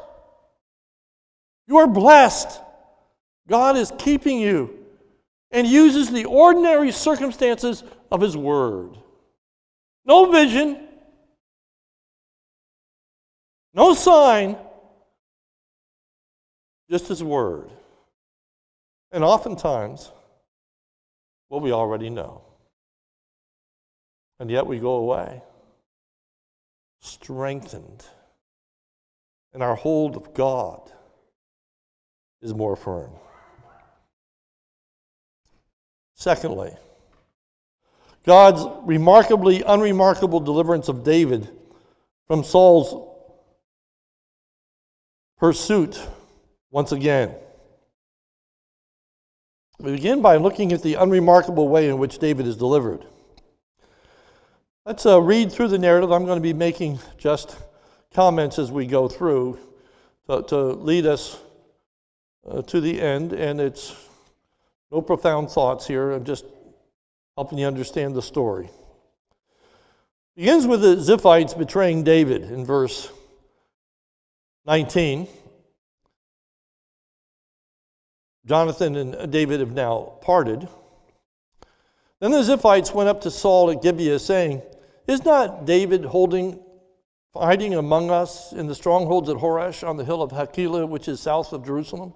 You 1.67 1.79
are 1.79 1.87
blessed. 1.87 2.61
God 3.49 3.77
is 3.77 3.93
keeping 3.99 4.41
you 4.41 4.77
and 5.51 5.67
uses 5.67 6.11
the 6.11 6.25
ordinary 6.25 6.91
circumstances 6.93 7.85
of 8.11 8.21
His 8.21 8.37
Word. 8.37 8.97
No 10.05 10.31
vision, 10.31 10.89
no 13.75 13.95
sign, 13.95 14.57
just 16.91 17.09
His 17.09 17.23
Word. 17.23 17.71
And 19.13 19.23
oftentimes, 19.23 20.11
what 21.49 21.63
we 21.63 21.73
already 21.73 22.11
know. 22.11 22.43
And 24.39 24.51
yet 24.51 24.67
we 24.67 24.79
go 24.79 24.97
away 24.97 25.43
strengthened, 27.01 28.05
and 29.53 29.63
our 29.63 29.77
hold 29.77 30.17
of 30.17 30.35
God 30.35 30.91
is 32.43 32.53
more 32.53 32.77
firm. 32.77 33.11
Secondly, 36.16 36.74
God's 38.24 38.64
remarkably 38.85 39.62
unremarkable 39.62 40.40
deliverance 40.40 40.88
of 40.88 41.05
David 41.05 41.48
from 42.26 42.42
Saul's 42.42 43.07
pursuit 45.38 46.00
once 46.70 46.92
again. 46.92 47.35
We 49.79 49.92
begin 49.92 50.22
by 50.22 50.38
looking 50.38 50.72
at 50.72 50.83
the 50.83 50.94
unremarkable 50.94 51.68
way 51.68 51.90
in 51.90 51.98
which 51.98 52.18
David 52.18 52.46
is 52.46 52.57
delivered. 52.57 53.05
Let's 54.87 55.05
uh, 55.05 55.20
read 55.20 55.52
through 55.52 55.68
the 55.68 55.79
narrative. 55.79 56.11
I'm 56.12 56.24
going 56.24 56.38
to 56.38 56.42
be 56.42 56.55
making 56.55 56.98
just 57.18 57.59
comments 58.14 58.59
as 58.59 58.72
we 58.72 58.87
go 58.87 59.07
through 59.07 59.59
to, 60.29 60.42
to 60.44 60.57
lead 60.57 61.05
us 61.05 61.38
uh, 62.48 62.62
to 62.62 62.81
the 62.81 62.98
end, 63.00 63.35
and 63.35 63.61
it's 63.61 63.94
no 64.97 65.03
profound 65.03 65.51
thoughts 65.51 65.87
here. 65.87 66.11
I'm 66.13 66.25
just 66.25 66.47
helping 67.37 67.59
you 67.59 67.67
understand 67.67 68.15
the 68.15 68.23
story. 68.23 68.65
It 68.65 70.41
begins 70.41 70.67
with 70.67 70.81
the 70.81 70.97
Ziphites 70.97 71.57
betraying 71.57 72.03
David 72.03 72.45
in 72.45 72.65
verse 72.65 73.13
19. 74.65 75.29
Jonathan 78.47 78.97
and 78.97 79.31
David 79.31 79.61
have 79.61 79.73
now 79.73 80.15
parted. 80.23 80.67
Then 82.21 82.31
the 82.31 82.41
Ziphites 82.41 82.95
went 82.95 83.11
up 83.11 83.21
to 83.23 83.31
Saul 83.31 83.71
at 83.71 83.83
Gibeah, 83.83 84.19
saying, 84.19 84.63
Is 85.07 85.27
not 85.27 85.67
David 85.67 86.07
holding, 86.07 86.59
hiding 87.35 87.75
among 87.75 88.11
us 88.11 88.53
in 88.53 88.67
the 88.67 88.75
strongholds 88.75 89.29
at 89.29 89.37
Horesh 89.37 89.87
on 89.87 89.99
the 89.99 90.07
hill 90.07 90.23
of 90.23 90.31
Hakilah, 90.31 90.87
which 90.87 91.07
is 91.07 91.21
south 91.21 91.53
of 91.53 91.67
Jerusalem, 91.67 92.15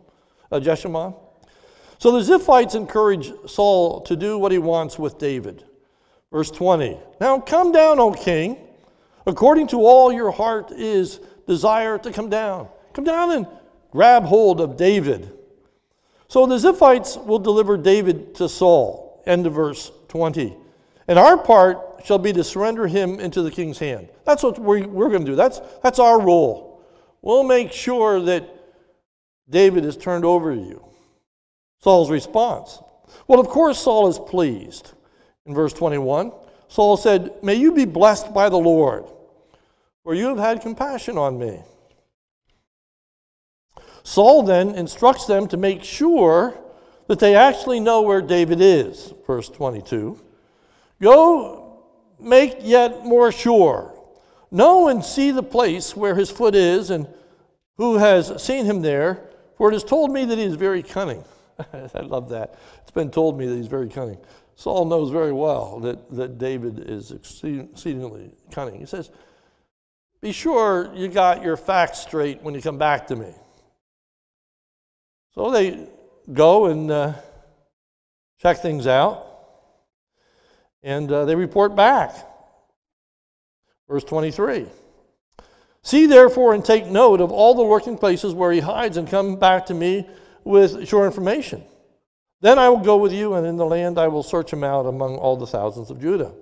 uh, 0.51 0.61
Jeshimon? 0.61 1.15
So 2.01 2.19
the 2.19 2.21
Ziphites 2.21 2.75
encourage 2.75 3.31
Saul 3.47 4.01
to 4.03 4.17
do 4.17 4.39
what 4.39 4.53
he 4.53 4.59
wants 4.59 4.99
with 4.99 5.19
David. 5.19 5.65
Verse 6.33 6.51
20 6.51 6.99
Now 7.21 7.39
come 7.39 7.73
down, 7.73 8.01
O 8.01 8.13
king, 8.13 8.57
according 9.27 9.67
to 9.69 9.85
all 9.85 10.11
your 10.11 10.31
heart 10.31 10.73
is 10.73 11.21
desire 11.47 11.99
to 11.99 12.11
come 12.11 12.31
down. 12.31 12.69
Come 12.95 13.05
down 13.05 13.33
and 13.33 13.47
grab 13.91 14.25
hold 14.25 14.63
of 14.63 14.79
David. 14.79 15.37
So 16.29 16.47
the 16.47 16.57
Ziphites 16.57 17.23
will 17.23 17.39
deliver 17.39 17.77
David 17.77 18.35
to 18.37 18.49
Saul. 18.49 19.23
End 19.27 19.47
of 19.47 19.53
verse 19.53 19.93
20. 20.09 20.57
And 21.07 21.19
our 21.19 21.37
part 21.37 22.01
shall 22.03 22.19
be 22.19 22.33
to 22.33 22.43
surrender 22.43 22.87
him 22.87 23.21
into 23.21 23.43
the 23.43 23.51
king's 23.51 23.79
hand. 23.79 24.09
That's 24.25 24.43
what 24.43 24.59
we, 24.59 24.83
we're 24.83 25.11
going 25.11 25.27
to 25.27 25.33
do. 25.33 25.37
That's, 25.37 25.61
that's 25.83 25.99
our 25.99 26.19
role. 26.19 26.83
We'll 27.21 27.43
make 27.43 27.73
sure 27.73 28.21
that 28.21 28.49
David 29.51 29.85
is 29.85 29.99
turned 29.99 30.25
over 30.25 30.55
to 30.55 30.61
you. 30.61 30.90
Saul's 31.83 32.11
response. 32.11 32.81
Well, 33.27 33.41
of 33.41 33.49
course, 33.49 33.79
Saul 33.79 34.09
is 34.09 34.19
pleased. 34.19 34.93
In 35.47 35.55
verse 35.55 35.73
21, 35.73 36.33
Saul 36.69 36.97
said, 36.97 37.43
May 37.43 37.55
you 37.55 37.73
be 37.73 37.85
blessed 37.85 38.33
by 38.35 38.49
the 38.49 38.59
Lord, 38.59 39.05
for 40.05 40.15
you 40.15 40.27
have 40.29 40.39
had 40.39 40.61
compassion 40.61 41.17
on 41.19 41.39
me. 41.39 41.61
Saul 44.03 44.43
then 44.43 44.75
instructs 44.75 45.27
them 45.27 45.49
to 45.49 45.57
make 45.57 45.83
sure 45.83 46.59
that 47.07 47.19
they 47.19 47.35
actually 47.35 47.81
know 47.81 48.03
where 48.03 48.23
David 48.23 48.61
is. 48.61 49.13
Verse 49.27 49.49
22. 49.49 50.19
Go 51.03 51.83
make 52.19 52.59
yet 52.61 53.05
more 53.05 53.33
sure. 53.33 53.95
Know 54.51 54.89
and 54.89 55.05
see 55.05 55.31
the 55.31 55.43
place 55.43 55.97
where 55.97 56.15
his 56.15 56.31
foot 56.31 56.55
is, 56.55 56.91
and 56.91 57.07
who 57.77 57.97
has 57.97 58.43
seen 58.43 58.65
him 58.65 58.83
there, 58.83 59.21
for 59.57 59.71
it 59.71 59.75
is 59.75 59.85
told 59.85 60.13
me 60.13 60.25
that 60.25 60.39
he 60.39 60.45
is 60.45 60.57
very 60.57 60.83
cunning. 60.83 61.25
I 61.95 62.01
love 62.01 62.29
that. 62.31 62.59
It's 62.83 62.91
been 62.91 63.11
told 63.11 63.39
me 63.39 63.47
that 63.47 63.57
he's 63.57 63.67
very 63.67 63.89
cunning. 63.89 64.19
Saul 64.55 64.85
knows 64.85 65.11
very 65.11 65.33
well 65.33 65.81
that, 65.81 66.11
that 66.15 66.39
David 66.39 66.91
is 66.91 67.13
exceedingly 67.13 68.31
cunning. 68.51 68.79
He 68.79 68.87
says, 68.87 69.11
be 70.21 70.33
sure 70.33 70.93
you 70.95 71.09
got 71.09 71.43
your 71.43 71.57
facts 71.57 72.01
straight 72.01 72.43
when 72.43 72.55
you 72.55 72.61
come 72.61 72.77
back 72.77 73.07
to 73.07 73.17
me. 73.17 73.33
So 75.35 75.51
they 75.51 75.89
go 76.31 76.67
and 76.67 76.91
uh, 76.91 77.15
check 78.41 78.59
things 78.59 78.87
out, 78.87 79.27
and 80.83 81.11
uh, 81.11 81.25
they 81.25 81.35
report 81.35 81.75
back. 81.75 82.15
Verse 83.89 84.05
23. 84.05 84.67
See 85.83 86.07
therefore 86.07 86.53
and 86.53 86.65
take 86.65 86.87
note 86.87 87.21
of 87.21 87.33
all 87.33 87.55
the 87.55 87.63
lurking 87.63 87.97
places 87.97 88.35
where 88.35 88.53
he 88.53 88.61
hides 88.61 88.99
and 88.99 89.09
come 89.09 89.37
back 89.37 89.67
to 89.67 89.75
me 89.75 90.07
with 90.45 90.89
sure 90.89 91.07
information. 91.07 91.63
Then 92.41 92.59
I 92.59 92.69
will 92.69 92.79
go 92.79 92.97
with 92.97 93.13
you, 93.13 93.35
and 93.35 93.47
in 93.47 93.57
the 93.57 93.67
land 93.67 93.99
I 93.99 94.09
will 94.09 94.23
search 94.23 94.53
him 94.53 94.65
out 94.65 94.87
among 94.87 95.17
all 95.17 95.37
the 95.37 95.47
thousands 95.47 95.91
of 95.91 96.01
Judah. 96.01 96.33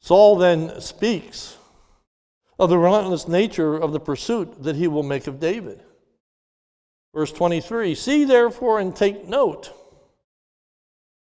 Saul 0.00 0.36
then 0.36 0.82
speaks 0.82 1.56
of 2.58 2.68
the 2.68 2.76
relentless 2.76 3.26
nature 3.26 3.74
of 3.74 3.92
the 3.92 4.00
pursuit 4.00 4.62
that 4.62 4.76
he 4.76 4.86
will 4.86 5.02
make 5.02 5.26
of 5.26 5.40
David. 5.40 5.82
Verse 7.14 7.32
23 7.32 7.94
See 7.94 8.24
therefore 8.24 8.80
and 8.80 8.94
take 8.94 9.26
note 9.26 9.72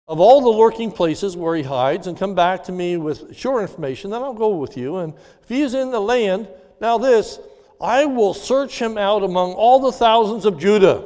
of 0.08 0.20
all 0.20 0.42
the 0.42 0.50
lurking 0.50 0.92
places 0.92 1.36
where 1.36 1.56
he 1.56 1.64
hides, 1.64 2.08
and 2.08 2.18
come 2.18 2.34
back 2.34 2.64
to 2.66 2.72
me 2.72 2.98
with 2.98 3.36
sure 3.36 3.62
information, 3.62 4.10
then 4.10 4.24
I'll 4.24 4.34
go 4.34 4.56
with 4.56 4.78
you. 4.78 4.98
And 4.98 5.14
if 5.44 5.50
he 5.50 5.62
is 5.62 5.74
in 5.74 5.92
the 5.92 6.00
land, 6.00 6.48
now 6.80 6.98
this, 6.98 7.40
I 7.82 8.06
will 8.06 8.34
search 8.34 8.82
him 8.82 8.98
out 8.98 9.24
among 9.24 9.54
all 9.54 9.80
the 9.80 9.92
thousands 9.92 10.46
of 10.46 10.58
Judah. 10.58 11.04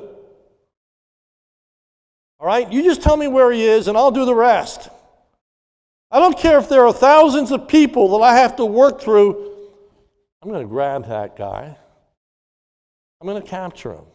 All 2.40 2.48
right? 2.48 2.72
You 2.72 2.84
just 2.84 3.02
tell 3.02 3.18
me 3.18 3.28
where 3.28 3.52
he 3.52 3.66
is, 3.66 3.88
and 3.88 3.98
I'll 3.98 4.12
do 4.12 4.26
the 4.26 4.36
rest. 4.36 4.90
I 6.12 6.20
don't 6.20 6.38
care 6.38 6.60
if 6.60 6.70
there 6.70 6.86
are 6.86 6.94
thousands 6.94 7.52
of 7.52 7.68
people 7.68 8.18
that 8.18 8.24
I 8.26 8.36
have 8.38 8.58
to 8.58 8.66
work 8.66 9.02
through. 9.02 9.58
I'm 10.42 10.50
going 10.50 10.62
to 10.62 10.68
grab 10.68 11.08
that 11.08 11.38
guy. 11.38 11.76
I'm 13.20 13.28
going 13.28 13.42
to 13.42 13.48
capture 13.48 13.94
him. 13.94 14.06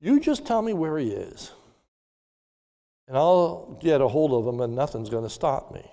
You 0.00 0.20
just 0.20 0.46
tell 0.46 0.62
me 0.62 0.72
where 0.72 0.96
he 0.98 1.08
is, 1.08 1.50
and 3.08 3.16
I'll 3.16 3.78
get 3.80 4.00
a 4.00 4.08
hold 4.08 4.32
of 4.32 4.52
him, 4.52 4.60
and 4.60 4.74
nothing's 4.74 5.10
going 5.10 5.24
to 5.24 5.30
stop 5.30 5.72
me. 5.72 5.84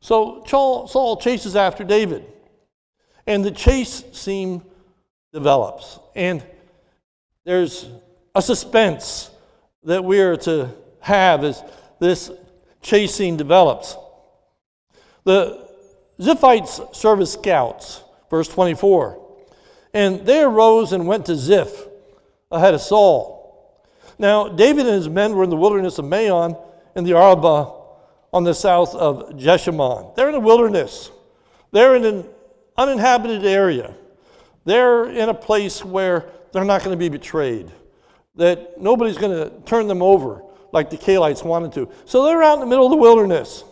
So 0.00 0.44
Saul 0.46 1.16
chases 1.16 1.56
after 1.56 1.84
David, 1.84 2.26
and 3.26 3.44
the 3.44 3.50
chase 3.50 4.04
scene 4.12 4.62
develops, 5.32 5.98
and 6.14 6.44
there's 7.44 7.88
a 8.34 8.42
suspense 8.42 9.30
that 9.84 10.04
we 10.04 10.20
are 10.20 10.36
to 10.36 10.70
have 11.00 11.44
as 11.44 11.62
this 12.00 12.30
chasing 12.82 13.36
develops. 13.36 13.96
The 15.24 15.68
Ziphites 16.20 16.94
serve 16.94 17.20
as 17.20 17.32
scouts, 17.32 18.02
verse 18.30 18.48
24. 18.48 19.20
And 19.92 20.26
they 20.26 20.42
arose 20.42 20.92
and 20.92 21.06
went 21.06 21.26
to 21.26 21.36
Ziph 21.36 21.86
ahead 22.50 22.74
of 22.74 22.80
Saul. 22.80 23.43
Now, 24.18 24.48
David 24.48 24.86
and 24.86 24.94
his 24.94 25.08
men 25.08 25.34
were 25.34 25.44
in 25.44 25.50
the 25.50 25.56
wilderness 25.56 25.98
of 25.98 26.04
Maon 26.04 26.56
in 26.94 27.04
the 27.04 27.14
Arabah 27.14 27.72
on 28.32 28.44
the 28.44 28.54
south 28.54 28.94
of 28.94 29.36
Jeshimon. 29.36 30.14
They're 30.16 30.28
in 30.28 30.34
the 30.34 30.40
wilderness, 30.40 31.10
they're 31.72 31.96
in 31.96 32.04
an 32.04 32.28
uninhabited 32.76 33.44
area. 33.44 33.94
They're 34.64 35.10
in 35.10 35.28
a 35.28 35.34
place 35.34 35.84
where 35.84 36.30
they're 36.52 36.64
not 36.64 36.82
going 36.82 36.92
to 36.92 36.98
be 36.98 37.10
betrayed, 37.10 37.70
that 38.36 38.80
nobody's 38.80 39.18
going 39.18 39.32
to 39.32 39.54
turn 39.66 39.88
them 39.88 40.02
over 40.02 40.42
like 40.72 40.90
the 40.90 40.96
Keilites 40.96 41.44
wanted 41.44 41.72
to. 41.72 41.90
So 42.06 42.24
they're 42.24 42.42
out 42.42 42.54
in 42.54 42.60
the 42.60 42.66
middle 42.66 42.86
of 42.86 42.90
the 42.90 42.96
wilderness. 42.96 43.62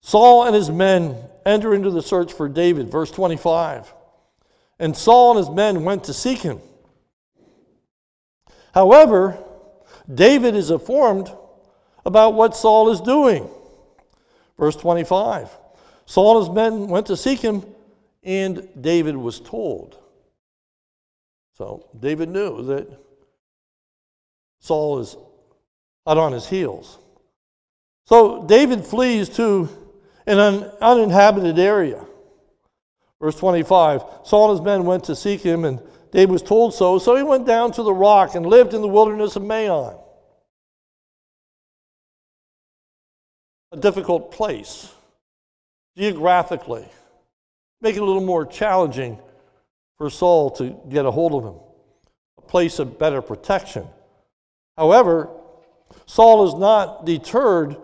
Saul 0.00 0.44
and 0.44 0.54
his 0.54 0.70
men 0.70 1.16
enter 1.44 1.74
into 1.74 1.90
the 1.90 2.02
search 2.02 2.32
for 2.32 2.48
David, 2.48 2.90
verse 2.90 3.10
25. 3.10 3.92
And 4.78 4.96
Saul 4.96 5.36
and 5.36 5.38
his 5.38 5.54
men 5.54 5.84
went 5.84 6.04
to 6.04 6.14
seek 6.14 6.38
him. 6.38 6.60
However, 8.72 9.38
David 10.12 10.54
is 10.54 10.70
informed 10.70 11.30
about 12.04 12.34
what 12.34 12.56
Saul 12.56 12.90
is 12.90 13.00
doing. 13.00 13.48
Verse 14.58 14.76
25. 14.76 15.48
Saul 16.06 16.38
and 16.38 16.46
his 16.46 16.54
men 16.54 16.88
went 16.88 17.06
to 17.06 17.16
seek 17.16 17.40
him, 17.40 17.64
and 18.22 18.68
David 18.80 19.16
was 19.16 19.40
told. 19.40 19.96
So 21.56 21.86
David 21.98 22.28
knew 22.30 22.62
that 22.64 22.88
Saul 24.60 25.00
is 25.00 25.16
out 26.06 26.18
on 26.18 26.32
his 26.32 26.48
heels. 26.48 26.98
So 28.06 28.44
David 28.44 28.84
flees 28.84 29.28
to 29.36 29.68
an 30.26 30.38
uninhabited 30.80 31.58
area. 31.58 32.04
Verse 33.20 33.36
25 33.36 34.02
Saul 34.24 34.50
and 34.50 34.58
his 34.58 34.64
men 34.64 34.84
went 34.84 35.04
to 35.04 35.16
seek 35.16 35.42
him, 35.42 35.64
and 35.64 35.80
David 36.12 36.30
was 36.30 36.42
told 36.42 36.74
so. 36.74 36.98
So 36.98 37.16
he 37.16 37.22
went 37.22 37.46
down 37.46 37.72
to 37.72 37.82
the 37.82 37.92
rock 37.92 38.34
and 38.34 38.44
lived 38.44 38.74
in 38.74 38.80
the 38.80 38.88
wilderness 38.88 39.36
of 39.36 39.42
Maon. 39.42 39.96
A 43.72 43.76
difficult 43.76 44.32
place 44.32 44.92
geographically, 45.96 46.88
make 47.80 47.96
it 47.96 48.00
a 48.00 48.04
little 48.04 48.22
more 48.22 48.46
challenging 48.46 49.18
for 49.98 50.08
Saul 50.08 50.50
to 50.52 50.76
get 50.88 51.04
a 51.04 51.10
hold 51.10 51.34
of 51.34 51.44
him, 51.44 51.60
a 52.38 52.42
place 52.42 52.78
of 52.78 52.98
better 52.98 53.20
protection. 53.20 53.86
However, 54.78 55.28
Saul 56.06 56.48
is 56.48 56.54
not 56.54 57.04
deterred 57.04 57.76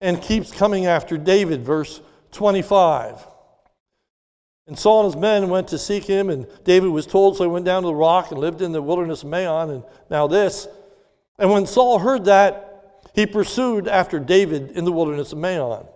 and 0.00 0.22
keeps 0.22 0.52
coming 0.52 0.86
after 0.86 1.18
David, 1.18 1.64
verse 1.64 2.00
25. 2.30 3.26
And 4.68 4.78
Saul 4.78 5.06
and 5.06 5.14
his 5.14 5.20
men 5.20 5.48
went 5.48 5.68
to 5.68 5.78
seek 5.78 6.04
him, 6.04 6.28
and 6.28 6.46
David 6.62 6.90
was 6.90 7.06
told, 7.06 7.36
so 7.36 7.44
he 7.44 7.48
went 7.48 7.64
down 7.64 7.82
to 7.82 7.88
the 7.88 7.94
rock 7.94 8.30
and 8.30 8.38
lived 8.38 8.60
in 8.60 8.70
the 8.70 8.82
wilderness 8.82 9.22
of 9.22 9.30
Maon. 9.30 9.70
And 9.70 9.82
now 10.10 10.26
this. 10.26 10.68
And 11.38 11.50
when 11.50 11.66
Saul 11.66 11.98
heard 11.98 12.26
that, 12.26 13.00
he 13.14 13.24
pursued 13.24 13.88
after 13.88 14.18
David 14.18 14.72
in 14.72 14.84
the 14.84 14.92
wilderness 14.92 15.32
of 15.32 15.38
Maon. 15.38 15.86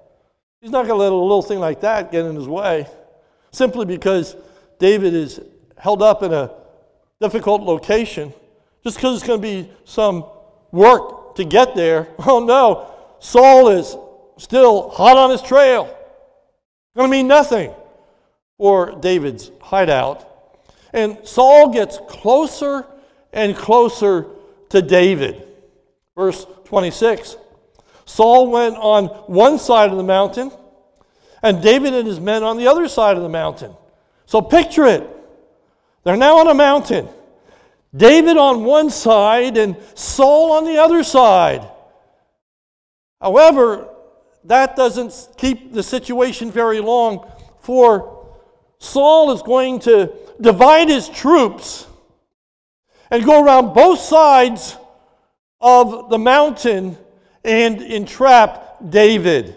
He's 0.63 0.71
not 0.71 0.87
going 0.87 0.99
to 0.99 1.05
let 1.05 1.13
a 1.13 1.15
little 1.15 1.43
thing 1.43 1.61
like 1.61 1.83
that 1.83 2.11
get 2.11 2.25
in 2.25 2.35
his 2.35 2.49
way, 2.49 2.87
simply 3.51 3.85
because 3.85 4.37
David 4.79 5.13
is 5.13 5.39
held 5.77 6.03
up 6.03 6.23
in 6.23 6.33
a 6.33 6.51
difficult 7.21 7.63
location 7.63 8.33
just 8.85 8.97
because 8.97 9.19
it's 9.19 9.27
going 9.27 9.41
to 9.41 9.47
be 9.47 9.71
some 9.85 10.25
work 10.71 11.35
to 11.37 11.45
get 11.45 11.75
there. 11.75 12.09
Oh 12.27 12.43
no, 12.43 12.91
Saul 13.21 13.69
is 13.69 13.97
still 14.39 14.89
hot 14.89 15.19
on 15.19 15.31
his 15.31 15.43
trail. 15.43 15.95
Going 16.97 17.11
to 17.11 17.11
mean 17.11 17.29
nothing 17.29 17.75
for 18.63 18.93
David's 19.01 19.51
hideout. 19.61 20.25
And 20.93 21.19
Saul 21.27 21.71
gets 21.71 21.99
closer 22.09 22.87
and 23.33 23.57
closer 23.57 24.27
to 24.69 24.81
David. 24.81 25.49
Verse 26.15 26.47
26 26.67 27.37
Saul 28.05 28.53
went 28.53 28.77
on 28.77 29.07
one 29.27 29.59
side 29.59 29.91
of 29.91 29.97
the 29.97 30.05
mountain, 30.05 30.53
and 31.43 31.61
David 31.61 31.93
and 31.93 32.07
his 32.07 32.21
men 32.21 32.45
on 32.45 32.57
the 32.57 32.69
other 32.69 32.87
side 32.87 33.17
of 33.17 33.25
the 33.25 33.29
mountain. 33.29 33.75
So 34.27 34.41
picture 34.41 34.87
it. 34.87 35.11
They're 36.05 36.17
now 36.17 36.39
on 36.39 36.47
a 36.47 36.55
mountain. 36.55 37.09
David 37.97 38.37
on 38.37 38.63
one 38.63 38.91
side 38.91 39.57
and 39.57 39.77
Saul 39.97 40.53
on 40.53 40.67
the 40.67 40.79
other 40.79 41.03
side. 41.03 41.69
However, 43.21 43.89
that 44.45 44.77
doesn't 44.77 45.31
keep 45.37 45.73
the 45.73 45.83
situation 45.83 46.53
very 46.53 46.79
long, 46.79 47.29
for 47.59 48.22
Saul 48.83 49.31
is 49.31 49.43
going 49.43 49.79
to 49.81 50.13
divide 50.41 50.89
his 50.89 51.09
troops 51.09 51.87
and 53.13 53.25
go 53.25 53.45
around 53.45 53.75
both 53.75 54.01
sides 54.01 54.77
of 55.61 56.11
the 56.11 56.19
mountain 56.19 56.99
and 57.45 57.81
entrap 57.81 58.79
David. 58.91 59.57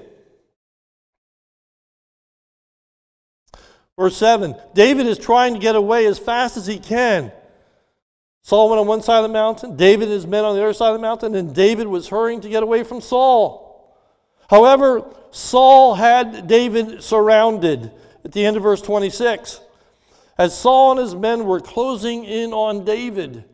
Verse 3.98 4.16
7 4.16 4.56
David 4.76 5.08
is 5.08 5.18
trying 5.18 5.56
to 5.56 5.60
get 5.60 5.76
away 5.76 6.06
as 6.06 6.20
fast 6.20 6.56
as 6.56 6.68
he 6.68 6.78
can. 6.78 7.32
Saul 8.44 8.70
went 8.70 8.80
on 8.80 8.86
one 8.86 9.02
side 9.02 9.18
of 9.18 9.24
the 9.24 9.34
mountain, 9.34 9.76
David 9.76 10.04
and 10.04 10.14
his 10.14 10.28
men 10.28 10.46
on 10.46 10.56
the 10.56 10.62
other 10.62 10.74
side 10.74 10.90
of 10.90 10.96
the 10.98 11.02
mountain, 11.02 11.34
and 11.34 11.56
David 11.56 11.88
was 11.88 12.08
hurrying 12.10 12.42
to 12.42 12.50
get 12.50 12.62
away 12.62 12.84
from 12.84 13.02
Saul. 13.02 13.98
However, 14.52 15.04
Saul 15.32 15.96
had 15.96 16.46
David 16.46 17.02
surrounded 17.02 17.92
at 18.26 18.32
the 18.32 18.46
end 18.46 18.58
of 18.58 18.64
verse 18.64 18.82
26. 18.82 19.62
As 20.38 20.58
Saul 20.58 20.92
and 20.92 21.00
his 21.00 21.16
men 21.16 21.46
were 21.46 21.62
closing 21.62 22.26
in 22.26 22.52
on 22.52 22.84
David, 22.84 23.46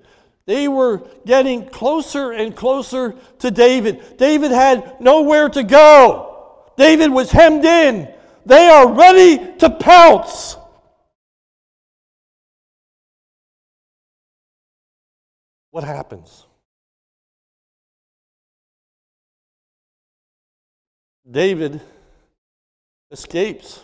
they 0.48 0.68
were 0.68 1.08
getting 1.26 1.68
closer 1.68 2.32
and 2.32 2.56
closer 2.56 3.16
to 3.40 3.52
David. 3.52 4.18
David 4.18 4.52
had 4.52 5.00
nowhere 5.00 5.50
to 5.50 5.64
go. 5.64 6.66
David 6.78 7.12
was 7.12 7.30
hemmed 7.30 7.66
in. 7.66 8.12
They 8.48 8.68
are 8.68 8.92
ready 8.92 9.58
to 9.60 9.70
pounce. 9.70 10.58
what 15.72 15.86
happens? 15.86 16.46
David 21.30 21.80
escapes 23.10 23.80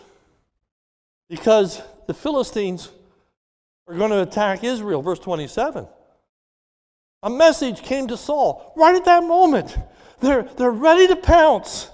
because 1.28 1.82
the 2.06 2.14
Philistines 2.14 2.90
are 3.86 3.94
going 3.94 4.10
to 4.10 4.22
attack 4.22 4.64
Israel, 4.64 5.02
verse 5.02 5.18
27. 5.18 5.86
A 7.22 7.30
message 7.30 7.82
came 7.82 8.08
to 8.08 8.16
Saul 8.16 8.72
right 8.76 8.94
at 8.94 9.04
that 9.06 9.24
moment. 9.24 9.76
They're, 10.20 10.42
they're 10.42 10.70
ready 10.70 11.06
to 11.08 11.16
pounce. 11.16 11.90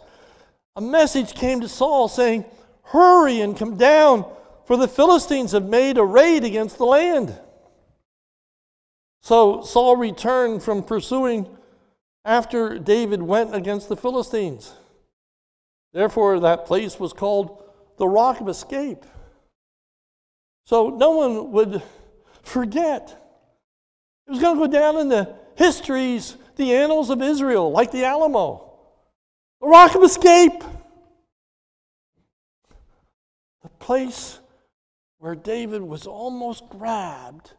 A 0.77 0.81
message 0.81 1.35
came 1.35 1.61
to 1.61 1.69
Saul 1.69 2.09
saying, 2.09 2.45
Hurry 2.83 3.41
and 3.41 3.57
come 3.57 3.77
down, 3.77 4.31
for 4.67 4.77
the 4.77 4.89
Philistines 4.89 5.53
have 5.53 5.65
made 5.65 5.99
a 5.99 6.05
raid 6.05 6.45
against 6.45 6.79
the 6.79 6.87
land. 6.87 7.39
So 9.23 9.63
Saul 9.63 9.97
returned 9.97 10.63
from 10.63 10.83
pursuing 10.83 11.47
after 12.25 12.79
David 12.79 13.23
went 13.23 13.55
against 13.55 13.89
the 13.89 13.97
Philistines. 13.97 14.75
Therefore, 15.93 16.41
that 16.41 16.67
place 16.67 16.99
was 16.99 17.13
called 17.13 17.63
the 17.97 18.09
Rock 18.09 18.41
of 18.41 18.49
Escape. 18.49 19.05
So 20.65 20.89
no 20.91 21.11
one 21.11 21.53
would 21.53 21.83
forget. 22.43 23.21
It 24.27 24.31
was 24.31 24.41
going 24.41 24.59
to 24.59 24.67
go 24.67 24.73
down 24.73 24.99
in 24.99 25.09
the 25.09 25.35
histories, 25.57 26.37
the 26.57 26.75
annals 26.75 27.11
of 27.11 27.21
Israel, 27.23 27.71
like 27.71 27.91
the 27.91 28.05
Alamo. 28.05 28.73
The 29.61 29.69
Rock 29.69 29.95
of 29.95 30.03
Escape. 30.03 30.65
The 33.63 33.69
place 33.79 34.39
where 35.19 35.35
David 35.35 35.83
was 35.83 36.07
almost 36.07 36.69
grabbed 36.69 37.53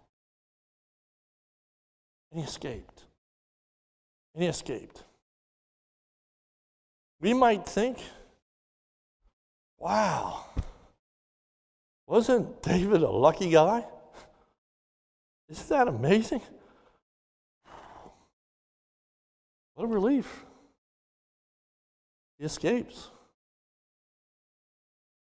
and 2.36 2.44
he 2.44 2.50
escaped. 2.50 3.06
And 4.34 4.44
he 4.44 4.50
escaped. 4.50 5.04
We 7.22 7.34
might 7.34 7.66
think, 7.66 7.98
wow, 9.78 10.46
wasn't 12.08 12.62
David 12.62 13.02
a 13.02 13.10
lucky 13.10 13.50
guy? 13.50 13.86
Isn't 15.50 15.70
that 15.70 15.88
amazing? 15.88 16.42
What 19.76 19.86
a 19.86 19.88
relief. 19.88 20.46
He 22.40 22.46
escapes. 22.46 23.10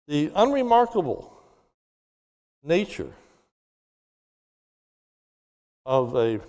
The 0.07 0.31
unremarkable 0.35 1.35
nature 2.63 3.11
of 5.85 6.15
a 6.15 6.39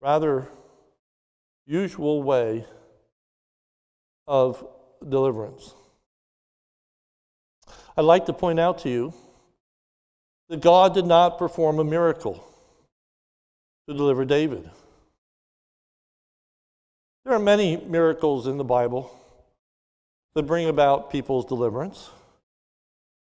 rather 0.00 0.48
usual 1.66 2.22
way 2.22 2.64
of 4.26 4.66
deliverance. 5.06 5.74
I'd 7.98 8.04
like 8.04 8.26
to 8.26 8.32
point 8.32 8.60
out 8.60 8.78
to 8.82 8.88
you 8.88 9.12
that 10.48 10.60
God 10.60 10.94
did 10.94 11.04
not 11.04 11.36
perform 11.36 11.80
a 11.80 11.84
miracle 11.84 12.44
to 13.88 13.94
deliver 13.94 14.24
David. 14.24 14.70
There 17.24 17.34
are 17.34 17.40
many 17.40 17.76
miracles 17.76 18.46
in 18.46 18.56
the 18.56 18.62
Bible 18.62 19.12
that 20.36 20.44
bring 20.44 20.68
about 20.68 21.10
people's 21.10 21.44
deliverance. 21.44 22.08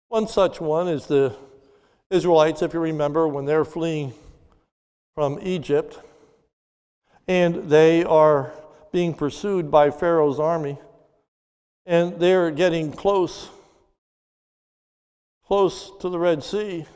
One 0.09 0.27
such 0.27 0.59
one 0.59 0.89
is 0.89 1.05
the 1.05 1.37
Israelites, 2.11 2.63
if 2.63 2.73
you 2.73 2.81
remember, 2.81 3.29
when 3.29 3.45
they're 3.45 3.67
fleeing 3.67 4.15
from 5.15 5.39
Egypt 5.43 5.99
and 7.29 7.69
they 7.69 8.05
are 8.05 8.55
being 8.91 9.13
pursued 9.13 9.71
by 9.71 9.91
Pharaoh's 9.91 10.41
army 10.41 10.79
and 11.85 12.19
they're 12.19 12.51
getting 12.51 12.91
close 12.91 13.51
close 15.53 15.93
to 16.01 16.09
the 16.09 16.19
Red 16.19 16.43
Sea, 16.43 16.87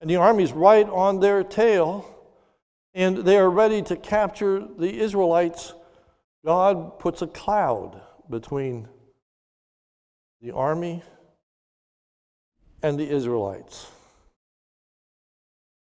and 0.00 0.08
the 0.08 0.14
army's 0.14 0.52
right 0.52 0.88
on 0.88 1.18
their 1.18 1.42
tail, 1.42 2.08
and 2.94 3.16
they 3.16 3.36
are 3.36 3.50
ready 3.50 3.82
to 3.82 3.96
capture 3.96 4.64
the 4.78 5.00
Israelites. 5.00 5.72
God 6.44 7.00
puts 7.00 7.20
a 7.20 7.26
cloud 7.26 8.00
between 8.30 8.86
the 10.40 10.52
army 10.52 11.02
and 12.80 12.96
the 12.96 13.10
Israelites. 13.10 13.90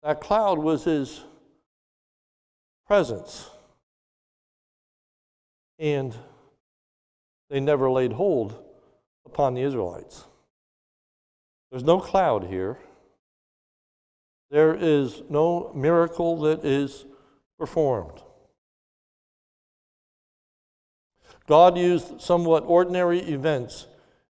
That 0.03 0.23
cloud 0.23 0.59
was 0.59 0.85
his 0.85 1.21
presence. 2.87 3.51
And 5.79 6.17
they 7.51 7.61
never 7.61 7.91
laid 7.91 8.15
hold 8.15 8.55
upon 9.27 9.53
the 9.53 9.61
Israelites. 9.61 10.25
There's 11.71 11.85
no 11.85 12.01
cloud 12.01 12.45
here. 12.45 12.79
There 14.51 14.75
is 14.75 15.23
no 15.29 15.73
miracle 15.75 16.41
that 16.41 16.65
is 16.65 17.05
performed. 17.59 18.21
God 21.47 21.79
used 21.79 22.21
somewhat 22.21 22.65
ordinary 22.67 23.21
events 23.21 23.87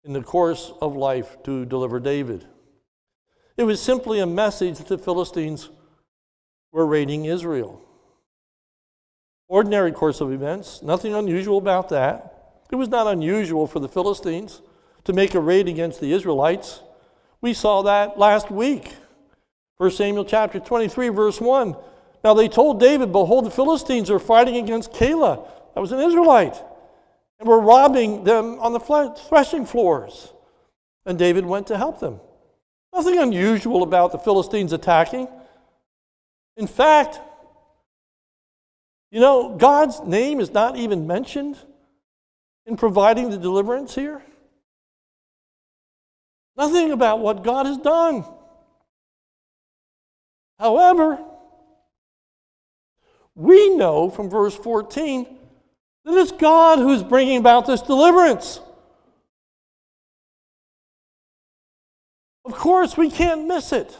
in 0.04 0.12
the 0.12 0.22
course 0.22 0.72
of 0.80 0.96
life 0.96 1.36
to 1.44 1.64
deliver 1.64 2.00
David. 2.00 2.46
It 3.56 3.64
was 3.64 3.80
simply 3.80 4.20
a 4.20 4.26
message 4.26 4.78
that 4.78 4.88
the 4.88 4.98
Philistines 4.98 5.70
were 6.72 6.86
raiding 6.86 7.26
Israel. 7.26 7.80
Ordinary 9.48 9.92
course 9.92 10.20
of 10.20 10.32
events, 10.32 10.82
nothing 10.82 11.14
unusual 11.14 11.58
about 11.58 11.90
that. 11.90 12.62
It 12.70 12.76
was 12.76 12.88
not 12.88 13.06
unusual 13.06 13.66
for 13.66 13.80
the 13.80 13.88
Philistines 13.88 14.62
to 15.04 15.12
make 15.12 15.34
a 15.34 15.40
raid 15.40 15.68
against 15.68 16.00
the 16.00 16.12
Israelites. 16.12 16.80
We 17.42 17.52
saw 17.54 17.82
that 17.82 18.18
last 18.18 18.50
week. 18.50 18.92
1 19.78 19.90
Samuel 19.90 20.24
chapter 20.24 20.60
23, 20.60 21.08
verse 21.08 21.40
1. 21.40 21.76
Now 22.22 22.34
they 22.34 22.48
told 22.48 22.78
David, 22.78 23.10
Behold, 23.10 23.44
the 23.44 23.50
Philistines 23.50 24.10
are 24.10 24.20
fighting 24.20 24.56
against 24.56 24.92
Keilah. 24.92 25.46
That 25.74 25.80
was 25.80 25.90
an 25.90 25.98
Israelite. 25.98 26.56
And 27.40 27.48
were 27.48 27.60
robbing 27.60 28.22
them 28.22 28.60
on 28.60 28.72
the 28.72 28.78
threshing 29.28 29.66
floors. 29.66 30.32
And 31.04 31.18
David 31.18 31.44
went 31.44 31.66
to 31.66 31.76
help 31.76 31.98
them. 31.98 32.20
Nothing 32.94 33.18
unusual 33.18 33.82
about 33.82 34.12
the 34.12 34.18
Philistines 34.18 34.72
attacking. 34.72 35.26
In 36.56 36.68
fact, 36.68 37.18
you 39.10 39.18
know, 39.18 39.56
God's 39.56 40.00
name 40.00 40.38
is 40.38 40.50
not 40.50 40.76
even 40.76 41.08
mentioned 41.08 41.58
in 42.66 42.76
providing 42.76 43.30
the 43.30 43.38
deliverance 43.38 43.94
here. 43.96 44.22
Nothing 46.56 46.92
about 46.92 47.20
what 47.20 47.44
God 47.44 47.66
has 47.66 47.78
done. 47.78 48.24
However, 50.58 51.18
we 53.34 53.74
know 53.76 54.10
from 54.10 54.28
verse 54.28 54.54
14 54.56 55.26
that 56.04 56.14
it's 56.14 56.32
God 56.32 56.78
who's 56.78 57.02
bringing 57.02 57.38
about 57.38 57.66
this 57.66 57.80
deliverance. 57.82 58.60
Of 62.44 62.52
course, 62.54 62.96
we 62.96 63.10
can't 63.10 63.46
miss 63.46 63.72
it. 63.72 63.96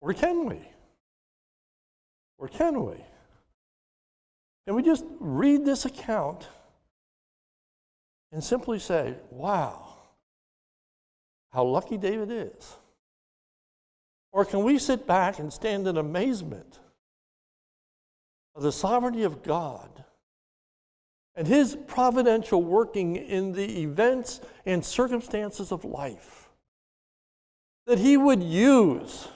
Or 0.00 0.14
can 0.14 0.46
we? 0.46 0.60
Or 2.38 2.48
can 2.48 2.84
we? 2.84 2.96
Can 4.66 4.76
we 4.76 4.82
just 4.82 5.04
read 5.18 5.64
this 5.64 5.84
account 5.84 6.46
and 8.30 8.42
simply 8.42 8.78
say, 8.78 9.14
wow, 9.30 9.87
how 11.58 11.64
lucky 11.64 11.96
David 11.96 12.30
is? 12.30 12.76
Or 14.30 14.44
can 14.44 14.62
we 14.62 14.78
sit 14.78 15.08
back 15.08 15.40
and 15.40 15.52
stand 15.52 15.88
in 15.88 15.96
amazement 15.96 16.78
of 18.54 18.62
the 18.62 18.70
sovereignty 18.70 19.24
of 19.24 19.42
God 19.42 20.04
and 21.34 21.48
His 21.48 21.76
providential 21.88 22.62
working 22.62 23.16
in 23.16 23.50
the 23.50 23.82
events 23.82 24.40
and 24.66 24.84
circumstances 24.84 25.72
of 25.72 25.84
life? 25.84 26.48
That 27.88 27.98
He 27.98 28.16
would 28.16 28.40
use 28.40 29.26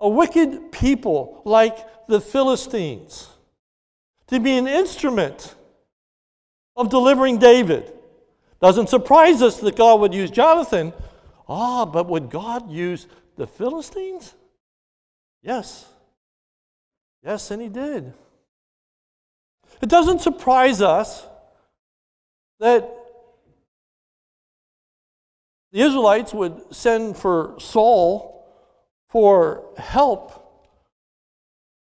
a 0.00 0.08
wicked 0.08 0.72
people 0.72 1.42
like 1.44 2.06
the 2.06 2.22
Philistines 2.22 3.28
to 4.28 4.40
be 4.40 4.56
an 4.56 4.66
instrument 4.66 5.54
of 6.74 6.88
delivering 6.88 7.36
David. 7.36 7.92
Doesn't 8.60 8.88
surprise 8.88 9.42
us 9.42 9.58
that 9.60 9.76
God 9.76 10.00
would 10.00 10.14
use 10.14 10.30
Jonathan. 10.30 10.92
Ah, 11.48 11.86
but 11.86 12.08
would 12.08 12.30
God 12.30 12.70
use 12.70 13.06
the 13.36 13.46
Philistines? 13.46 14.34
Yes. 15.42 15.86
Yes, 17.24 17.50
and 17.50 17.60
he 17.60 17.68
did. 17.68 18.12
It 19.80 19.88
doesn't 19.88 20.20
surprise 20.20 20.82
us 20.82 21.26
that 22.58 22.94
the 25.72 25.80
Israelites 25.80 26.34
would 26.34 26.74
send 26.74 27.16
for 27.16 27.56
Saul 27.58 28.44
for 29.08 29.64
help 29.78 30.36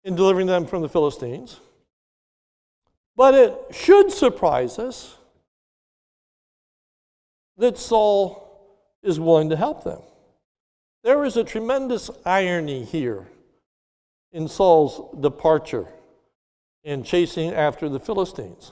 in 0.04 0.16
delivering 0.16 0.48
them 0.48 0.68
from 0.68 0.82
the 0.82 0.90
Philistines. 0.90 1.60
But 3.16 3.34
it 3.34 3.56
should 3.72 4.12
surprise 4.12 4.78
us 4.78 5.17
that 7.58 7.78
Saul 7.78 8.48
is 9.04 9.20
willing 9.20 9.50
to 9.50 9.56
help 9.56 9.84
them. 9.84 10.02
There 11.04 11.24
is 11.24 11.38
a 11.38 11.44
tremendous 11.44 12.10
irony 12.26 12.84
here 12.84 13.28
in 14.32 14.48
Saul's 14.48 15.20
departure 15.22 15.88
and 16.84 17.06
chasing 17.06 17.54
after 17.54 17.90
the 17.90 18.00
Philistines. 18.00 18.72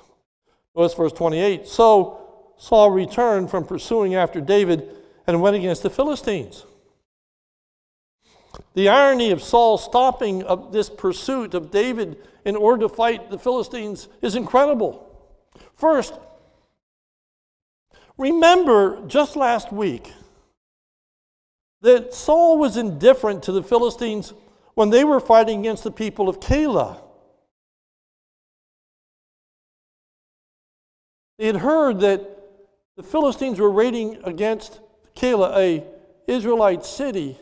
Notice 0.76 0.94
verse 0.94 1.14
28. 1.14 1.68
So 1.68 2.54
Saul 2.58 2.92
returned 2.92 3.50
from 3.50 3.66
pursuing 3.66 4.16
after 4.16 4.42
David 4.42 4.90
and 5.28 5.42
went 5.42 5.56
against 5.56 5.84
the 5.84 5.90
Philistines. 5.90 6.66
The 8.74 8.90
irony 8.90 9.32
of 9.32 9.42
Saul 9.42 9.78
stopping 9.78 10.44
of 10.44 10.72
this 10.72 10.90
pursuit 10.90 11.54
of 11.54 11.72
David 11.72 12.18
in 12.46 12.56
order 12.56 12.88
to 12.88 12.94
fight 12.94 13.30
the 13.30 13.40
Philistines 13.40 14.08
is 14.22 14.36
incredible. 14.36 15.02
First, 15.76 16.14
remember 18.18 19.06
just 19.08 19.36
last 19.36 19.72
week 19.72 20.12
that 21.82 22.14
Saul 22.14 22.58
was 22.58 22.78
indifferent 22.78 23.44
to 23.44 23.52
the 23.52 23.64
Philistines 23.64 24.34
when 24.74 24.90
they 24.90 25.04
were 25.04 25.20
fighting 25.20 25.60
against 25.60 25.84
the 25.84 25.92
people 25.92 26.28
of 26.28 26.40
Keilah. 26.40 27.02
They 31.38 31.48
had 31.48 31.58
heard 31.58 32.00
that 32.00 32.22
the 32.98 33.04
Philistines 33.04 33.60
were 33.60 33.70
raiding 33.70 34.20
against 34.24 34.80
Keilah, 35.16 35.56
a 35.58 35.84
Israelite 36.28 36.86
city. 36.86 37.38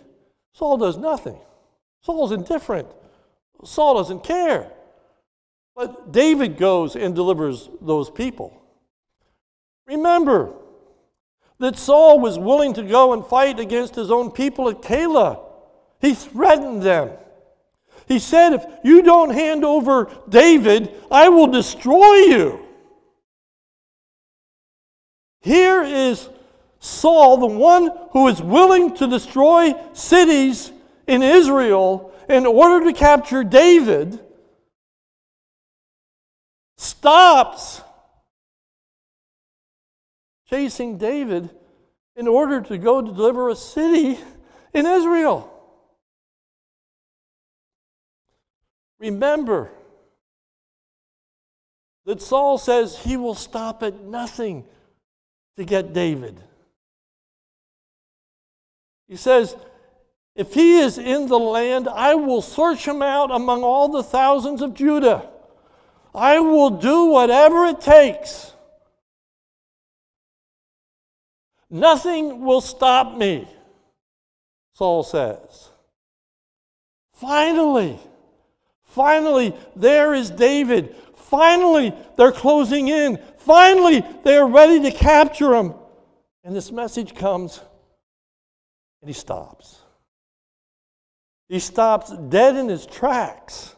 Saul 0.53 0.77
does 0.77 0.97
nothing. 0.97 1.39
Saul's 2.01 2.31
indifferent. 2.31 2.87
Saul 3.63 3.95
doesn't 3.95 4.23
care. 4.23 4.71
But 5.75 6.11
David 6.11 6.57
goes 6.57 6.95
and 6.95 7.15
delivers 7.15 7.69
those 7.81 8.09
people. 8.09 8.61
Remember 9.87 10.53
that 11.63 11.77
Saul 11.77 12.19
was 12.19 12.37
willing 12.37 12.73
to 12.73 12.83
go 12.83 13.13
and 13.13 13.25
fight 13.25 13.57
against 13.57 13.95
his 13.95 14.11
own 14.11 14.31
people 14.31 14.67
at 14.67 14.81
Keilah. 14.81 15.39
He 16.01 16.13
threatened 16.13 16.81
them. 16.81 17.11
He 18.05 18.19
said, 18.19 18.51
If 18.51 18.65
you 18.83 19.01
don't 19.01 19.29
hand 19.29 19.63
over 19.63 20.11
David, 20.27 20.93
I 21.09 21.29
will 21.29 21.47
destroy 21.47 22.15
you. 22.15 22.59
Here 25.39 25.83
is 25.83 26.27
Saul, 26.79 27.37
the 27.37 27.47
one 27.47 27.91
who 28.11 28.27
is 28.27 28.41
willing 28.41 28.97
to 28.97 29.07
destroy 29.07 29.73
cities 29.93 30.69
in 31.07 31.23
Israel 31.23 32.11
in 32.27 32.45
order 32.45 32.91
to 32.91 32.91
capture 32.91 33.45
David, 33.45 34.19
stops 36.75 37.81
chasing 40.53 40.99
David 40.99 41.49
in 42.15 42.27
order 42.27 42.61
to 42.61 42.77
go 42.77 43.01
to 43.01 43.11
deliver 43.11 43.49
a 43.49 43.55
city 43.55 44.19
in 44.73 44.85
Israel. 44.85 45.51
Remember 48.99 49.71
that 52.05 52.21
Saul 52.21 52.59
says 52.59 52.99
he 52.99 53.17
will 53.17 53.33
stop 53.33 53.81
at 53.81 54.01
nothing 54.01 54.63
to 55.57 55.65
get 55.65 55.91
David. 55.91 56.39
He 59.07 59.15
says, 59.15 59.55
If 60.35 60.53
he 60.53 60.81
is 60.81 60.99
in 60.99 61.27
the 61.29 61.39
land, 61.39 61.87
I 61.87 62.13
will 62.13 62.43
search 62.43 62.87
him 62.87 63.01
out 63.01 63.31
among 63.31 63.63
all 63.63 63.89
the 63.89 64.03
thousands 64.03 64.61
of 64.61 64.75
Judah. 64.75 65.27
I 66.13 66.39
will 66.41 66.69
do 66.69 67.05
whatever 67.05 67.65
it 67.65 67.81
takes. 67.81 68.52
Nothing 71.73 72.41
will 72.41 72.61
stop 72.61 73.17
me, 73.17 73.47
Saul 74.75 75.01
says. 75.01 75.69
Finally, 77.13 77.97
finally, 78.83 79.55
there 79.75 80.13
is 80.13 80.29
David. 80.29 80.95
Finally, 81.15 81.91
they're 82.15 82.31
closing 82.31 82.89
in. 82.89 83.17
Finally, 83.39 84.05
they 84.23 84.35
are 84.37 84.47
ready 84.47 84.83
to 84.83 84.91
capture 84.91 85.55
him. 85.55 85.73
And 86.43 86.55
this 86.55 86.71
message 86.71 87.15
comes, 87.15 87.59
and 89.01 89.09
he 89.09 89.13
stops. 89.15 89.79
He 91.49 91.57
stops 91.57 92.15
dead 92.29 92.55
in 92.55 92.69
his 92.69 92.85
tracks 92.85 93.75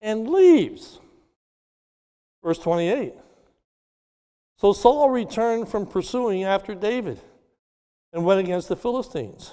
and 0.00 0.26
leaves. 0.30 1.00
Verse 2.42 2.58
28. 2.58 3.12
So 4.58 4.72
Saul 4.72 5.10
returned 5.10 5.68
from 5.68 5.86
pursuing 5.86 6.44
after 6.44 6.74
David 6.74 7.20
and 8.12 8.24
went 8.24 8.40
against 8.40 8.68
the 8.68 8.76
Philistines. 8.76 9.52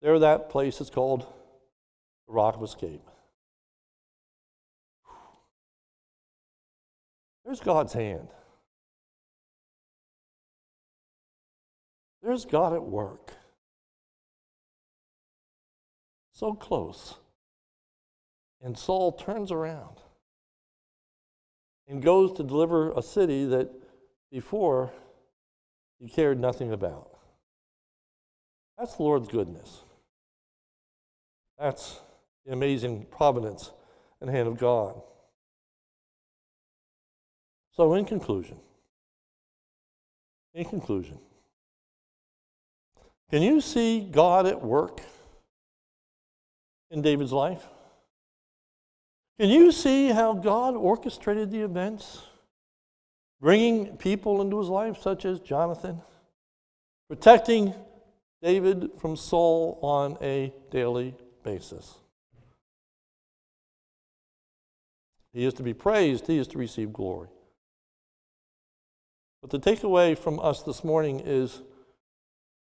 There, 0.00 0.18
that 0.18 0.48
place 0.48 0.80
is 0.80 0.88
called 0.88 1.26
the 2.26 2.32
Rock 2.32 2.56
of 2.56 2.62
Escape. 2.62 3.02
There's 7.44 7.60
God's 7.60 7.92
hand. 7.92 8.28
There's 12.22 12.44
God 12.44 12.72
at 12.72 12.82
work. 12.82 13.32
So 16.32 16.54
close. 16.54 17.14
And 18.60 18.76
Saul 18.76 19.12
turns 19.12 19.52
around 19.52 20.00
and 21.88 22.02
goes 22.02 22.32
to 22.34 22.42
deliver 22.42 22.90
a 22.92 23.02
city 23.02 23.44
that 23.46 23.70
before 24.30 24.92
he 25.98 26.08
cared 26.08 26.38
nothing 26.38 26.72
about. 26.72 27.10
That's 28.78 28.96
the 28.96 29.02
Lord's 29.02 29.28
goodness. 29.28 29.82
That's 31.58 32.00
the 32.44 32.52
amazing 32.52 33.06
providence 33.10 33.70
and 34.20 34.28
hand 34.28 34.48
of 34.48 34.58
God. 34.58 35.00
So, 37.72 37.94
in 37.94 38.04
conclusion, 38.04 38.58
in 40.54 40.64
conclusion, 40.64 41.18
can 43.30 43.42
you 43.42 43.60
see 43.60 44.00
God 44.00 44.46
at 44.46 44.62
work 44.62 45.00
in 46.90 47.02
David's 47.02 47.32
life? 47.32 47.66
Can 49.38 49.50
you 49.50 49.70
see 49.70 50.08
how 50.08 50.32
God 50.32 50.74
orchestrated 50.74 51.50
the 51.50 51.60
events, 51.60 52.22
bringing 53.40 53.96
people 53.98 54.40
into 54.40 54.58
his 54.58 54.68
life, 54.68 55.00
such 55.00 55.26
as 55.26 55.40
Jonathan, 55.40 56.00
protecting 57.08 57.74
David 58.42 58.90
from 58.98 59.14
Saul 59.16 59.78
on 59.82 60.16
a 60.22 60.52
daily 60.70 61.14
basis? 61.42 61.98
He 65.34 65.44
is 65.44 65.52
to 65.54 65.62
be 65.62 65.74
praised, 65.74 66.26
he 66.26 66.38
is 66.38 66.48
to 66.48 66.58
receive 66.58 66.94
glory. 66.94 67.28
But 69.42 69.50
the 69.50 69.60
takeaway 69.60 70.16
from 70.16 70.40
us 70.40 70.62
this 70.62 70.82
morning 70.82 71.20
is 71.24 71.60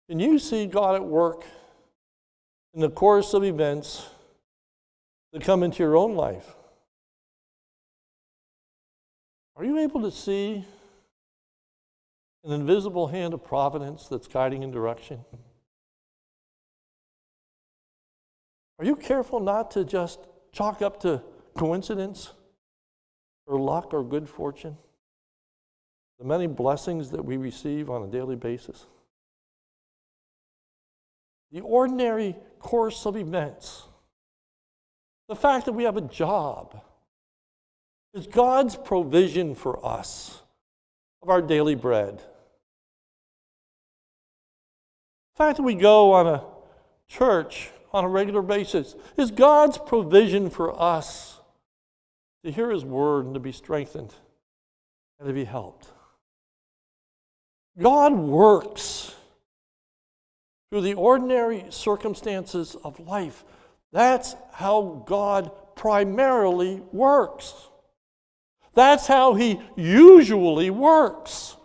can 0.09 0.19
you 0.19 0.41
see 0.41 0.67
God 0.67 0.97
at 0.97 1.05
work 1.05 1.45
in 2.75 2.81
the 2.81 2.91
course 2.91 3.35
of 3.35 3.45
events 3.45 4.09
that 5.37 5.45
come 5.45 5.63
into 5.63 5.83
your 5.83 5.99
own 5.99 6.15
life? 6.15 6.55
Are 9.55 9.65
you 9.67 9.79
able 9.81 10.01
to 10.01 10.11
see 10.11 10.65
an 12.43 12.53
invisible 12.53 13.09
hand 13.09 13.35
of 13.35 13.45
providence 13.45 14.09
that's 14.09 14.29
guiding 14.29 14.63
in 14.63 14.71
direction? 14.71 15.27
Are 18.79 18.87
you 18.87 18.97
careful 18.97 19.39
not 19.39 19.71
to 19.73 19.85
just 19.85 20.21
chalk 20.53 20.81
up 20.81 21.01
to 21.01 21.23
coincidence 21.55 22.33
or 23.47 23.61
luck 23.61 23.93
or 23.93 24.03
good 24.03 24.31
fortune? 24.31 24.79
The 26.19 26.25
many 26.25 26.47
blessings 26.47 27.11
that 27.11 27.23
we 27.23 27.37
receive 27.37 27.91
on 27.91 28.03
a 28.05 28.07
daily 28.07 28.37
basis. 28.37 28.87
The 31.53 31.61
ordinary 31.61 32.37
course 32.59 33.05
of 33.05 33.19
events. 33.19 33.83
The 35.29 35.37
fact 35.37 35.67
that 35.67 35.73
we 35.73 35.85
have 35.85 35.97
a 35.97 36.03
job 36.03 36.81
is 38.15 38.27
God's 38.27 38.77
provision 38.77 39.55
for 39.55 39.85
us 39.85 40.41
of 41.23 41.29
our 41.29 41.43
daily 41.43 41.75
bread. 41.75 42.19
The 45.37 45.45
fact 45.45 45.57
that 45.59 45.65
we 45.65 45.75
go 45.75 46.13
on 46.13 46.27
a 46.27 46.45
church 47.09 47.71
on 47.93 48.05
a 48.05 48.09
regular 48.09 48.43
basis 48.43 48.95
is 49.17 49.31
God's 49.31 49.79
provision 49.79 50.49
for 50.51 50.81
us 50.81 51.41
to 52.45 52.53
hear 52.53 52.71
His 52.71 52.85
word 52.85 53.27
and 53.27 53.35
to 53.35 53.41
be 53.41 53.53
strengthened 53.53 54.15
and 55.19 55.27
to 55.29 55.35
be 55.35 55.45
helped. 55.45 55.89
God 57.79 58.15
works 58.15 59.15
through 60.71 60.83
the 60.83 60.95
ordinary 60.95 61.65
circumstances 61.71 62.77
of 62.83 63.01
life. 63.01 63.45
That's 63.93 64.37
how 64.53 65.05
God 65.07 65.51
primarily 65.75 66.83
works. 66.93 67.55
That's 68.75 69.07
how 69.07 69.35
He 69.35 69.61
usually 69.77 70.71
works. 70.71 71.57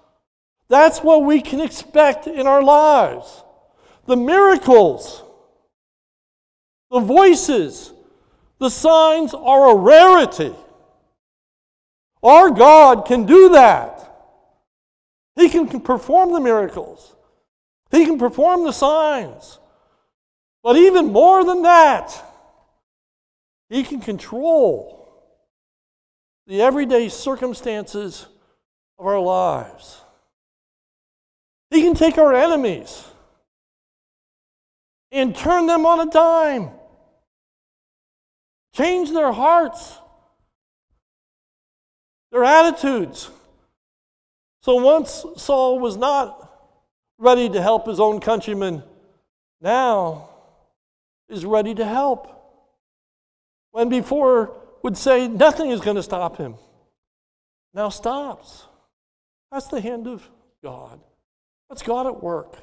That's 0.69 0.99
what 0.99 1.25
we 1.25 1.41
can 1.41 1.59
expect 1.59 2.27
in 2.27 2.47
our 2.47 2.63
lives. 2.63 3.43
The 4.05 4.15
miracles, 4.15 5.23
the 6.89 6.99
voices, 6.99 7.93
the 8.59 8.69
signs 8.69 9.33
are 9.33 9.71
a 9.71 9.75
rarity. 9.75 10.55
Our 12.23 12.51
God 12.51 13.05
can 13.05 13.25
do 13.25 13.49
that. 13.49 13.97
He 15.35 15.49
can 15.49 15.81
perform 15.81 16.31
the 16.31 16.39
miracles. 16.39 17.15
He 17.89 18.05
can 18.05 18.19
perform 18.19 18.63
the 18.63 18.71
signs. 18.71 19.59
But 20.63 20.77
even 20.77 21.11
more 21.11 21.43
than 21.43 21.63
that, 21.63 22.13
He 23.69 23.83
can 23.83 23.99
control 23.99 25.01
the 26.47 26.61
everyday 26.61 27.09
circumstances 27.09 28.27
of 28.99 29.05
our 29.05 29.19
lives. 29.19 30.01
He 31.69 31.81
can 31.81 31.93
take 31.93 32.17
our 32.17 32.33
enemies 32.33 33.05
and 35.11 35.35
turn 35.35 35.67
them 35.67 35.85
on 35.85 36.07
a 36.07 36.11
dime, 36.11 36.69
change 38.75 39.11
their 39.11 39.31
hearts, 39.31 39.97
their 42.31 42.43
attitudes. 42.43 43.29
So 44.63 44.75
once 44.75 45.25
Saul 45.37 45.79
was 45.79 45.97
not 45.97 46.49
ready 47.17 47.49
to 47.49 47.61
help 47.61 47.87
his 47.87 47.99
own 47.99 48.19
countrymen, 48.19 48.83
now 49.61 50.30
is 51.31 51.45
ready 51.45 51.73
to 51.75 51.85
help. 51.85 52.27
When 53.71 53.89
before 53.89 54.57
would 54.83 54.97
say 54.97 55.27
nothing 55.27 55.71
is 55.71 55.79
going 55.79 55.95
to 55.95 56.03
stop 56.03 56.37
him, 56.37 56.55
now 57.73 57.89
stops. 57.89 58.65
That's 59.51 59.67
the 59.67 59.81
hand 59.81 60.07
of 60.07 60.27
God. 60.63 60.99
That's 61.69 61.83
God 61.83 62.05
at 62.07 62.21
work. 62.21 62.57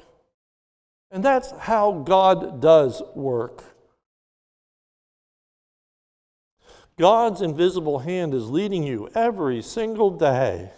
And 1.11 1.25
that's 1.25 1.51
how 1.51 2.03
God 2.05 2.61
does 2.61 3.01
work. 3.15 3.63
God's 6.97 7.41
invisible 7.41 7.99
hand 7.99 8.33
is 8.33 8.49
leading 8.49 8.83
you 8.83 9.09
every 9.15 9.61
single 9.61 10.11
day. 10.11 10.69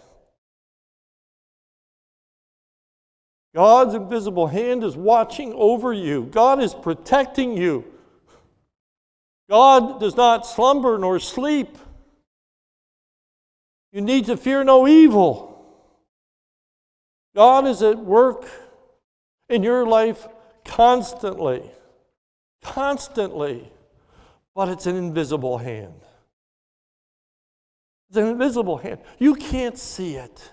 God's 3.54 3.96
invisible 3.96 4.48
hand 4.48 4.84
is 4.84 4.96
watching 4.96 5.54
over 5.54 5.92
you. 5.92 6.24
God 6.32 6.62
is 6.62 6.74
protecting 6.74 7.58
you. 7.58 7.86
God 9.50 10.00
does 10.00 10.16
not 10.16 10.48
slumber 10.48 10.98
nor 10.98 11.20
sleep. 11.20 11.78
You 13.92 14.02
need 14.02 14.28
to 14.28 14.38
fear 14.38 14.64
no 14.64 14.88
evil. 14.88 15.52
God 17.36 17.68
is 17.68 17.82
at 17.82 17.98
work 17.98 18.50
in 19.50 19.64
your 19.64 19.86
life 19.86 20.28
constantly. 20.64 21.70
Constantly. 22.64 23.70
But 24.56 24.70
it's 24.70 24.86
an 24.86 24.96
invisible 24.96 25.58
hand. 25.58 26.02
It's 28.10 28.18
an 28.18 28.28
invisible 28.28 28.78
hand. 28.78 29.00
You 29.20 29.36
can't 29.36 29.78
see 29.78 30.16
it. 30.16 30.52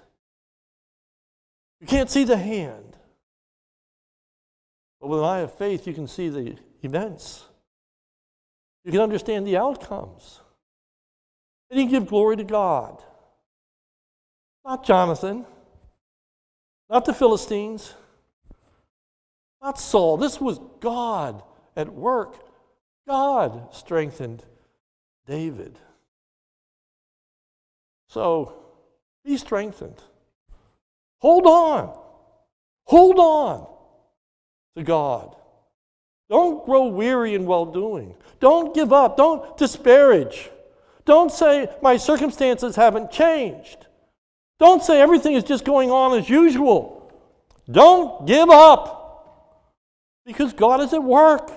You 1.81 1.87
can't 1.87 2.11
see 2.11 2.25
the 2.25 2.37
hand. 2.37 2.97
But 5.01 5.09
with 5.09 5.21
an 5.21 5.25
eye 5.25 5.39
of 5.41 5.55
faith, 5.55 5.87
you 5.87 5.95
can 5.95 6.09
see 6.09 6.29
the 6.29 6.57
events. 6.83 7.45
You 8.85 8.93
can 8.93 9.01
understand 9.01 9.47
the 9.47 9.57
outcomes. 9.57 10.41
And 11.71 11.81
you 11.81 11.89
give 11.89 12.09
glory 12.09 12.37
to 12.37 12.45
God. 12.45 13.03
Not 14.65 14.85
Jonathan, 14.85 15.47
not 16.91 17.05
the 17.05 17.15
Philistines, 17.15 17.95
not 19.63 19.79
Saul. 19.79 20.17
This 20.17 20.41
was 20.41 20.61
God 20.81 21.43
at 21.77 21.93
work. 21.93 22.37
God 23.07 23.75
strengthened 23.75 24.45
David. 25.27 25.79
So 28.09 28.55
be 29.25 29.37
strengthened. 29.37 30.03
Hold 31.21 31.47
on. 31.47 31.99
Hold 32.85 33.19
on 33.19 33.67
to 34.77 34.83
God. 34.83 35.35
Don't 36.31 36.65
grow 36.65 36.87
weary 36.89 37.35
in 37.35 37.47
well 37.47 37.67
doing. 37.67 38.15
Don't 38.41 38.75
give 38.75 38.93
up. 38.93 39.17
Don't 39.17 39.57
disparage. 39.57 40.51
Don't 41.05 41.33
say, 41.33 41.69
My 41.83 41.97
circumstances 41.97 42.77
haven't 42.77 43.11
changed. 43.11 43.87
Don't 44.59 44.83
say 44.83 45.01
everything 45.01 45.35
is 45.35 45.45
just 45.45 45.65
going 45.65 45.91
on 45.91 46.19
as 46.19 46.29
usual. 46.29 47.13
Don't 47.71 48.27
give 48.27 48.51
up 48.51 49.75
because 50.27 50.53
God 50.53 50.81
is 50.81 50.93
at 50.93 51.03
work. 51.03 51.51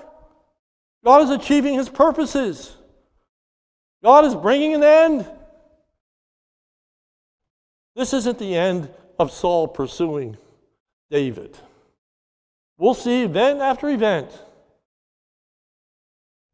God 1.04 1.22
is 1.22 1.30
achieving 1.30 1.74
his 1.74 1.88
purposes. 1.88 2.76
God 4.02 4.24
is 4.24 4.34
bringing 4.34 4.74
an 4.74 4.82
end. 4.82 5.30
This 7.94 8.12
isn't 8.12 8.38
the 8.38 8.54
end 8.54 8.88
of 9.22 9.30
Saul 9.30 9.68
pursuing 9.68 10.36
David. 11.08 11.56
We'll 12.76 12.94
see 12.94 13.22
event 13.22 13.60
after 13.60 13.88
event. 13.88 14.28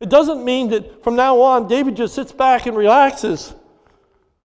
It 0.01 0.11
doesn't 0.11 0.45
mean 0.45 0.69
that 0.69 1.03
from 1.03 1.17
now 1.17 1.41
on 1.41 1.67
David 1.67 1.97
just 1.97 2.15
sits 2.15 2.31
back 2.31 2.67
and 2.67 2.77
relaxes. 2.77 3.55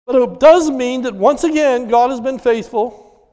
But 0.07 0.15
it 0.17 0.39
does 0.41 0.71
mean 0.71 1.03
that 1.03 1.15
once 1.15 1.43
again 1.43 1.89
God 1.89 2.11
has 2.11 2.21
been 2.21 2.39
faithful. 2.39 3.29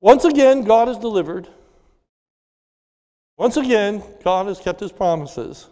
Once 0.00 0.24
again 0.24 0.64
God 0.64 0.88
has 0.88 0.98
delivered. 0.98 1.46
Once 3.38 3.56
again 3.56 4.02
God 4.24 4.46
has 4.46 4.58
kept 4.58 4.80
his 4.80 4.90
promises. 4.90 5.68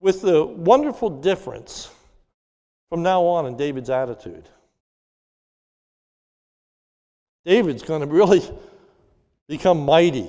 With 0.00 0.20
the 0.22 0.44
wonderful 0.44 1.10
difference 1.10 1.90
from 2.90 3.02
now 3.02 3.22
on 3.22 3.46
in 3.46 3.56
David's 3.56 3.88
attitude. 3.88 4.46
David's 7.46 7.82
going 7.82 8.00
to 8.06 8.06
really 8.06 8.42
become 9.48 9.84
mighty 9.84 10.28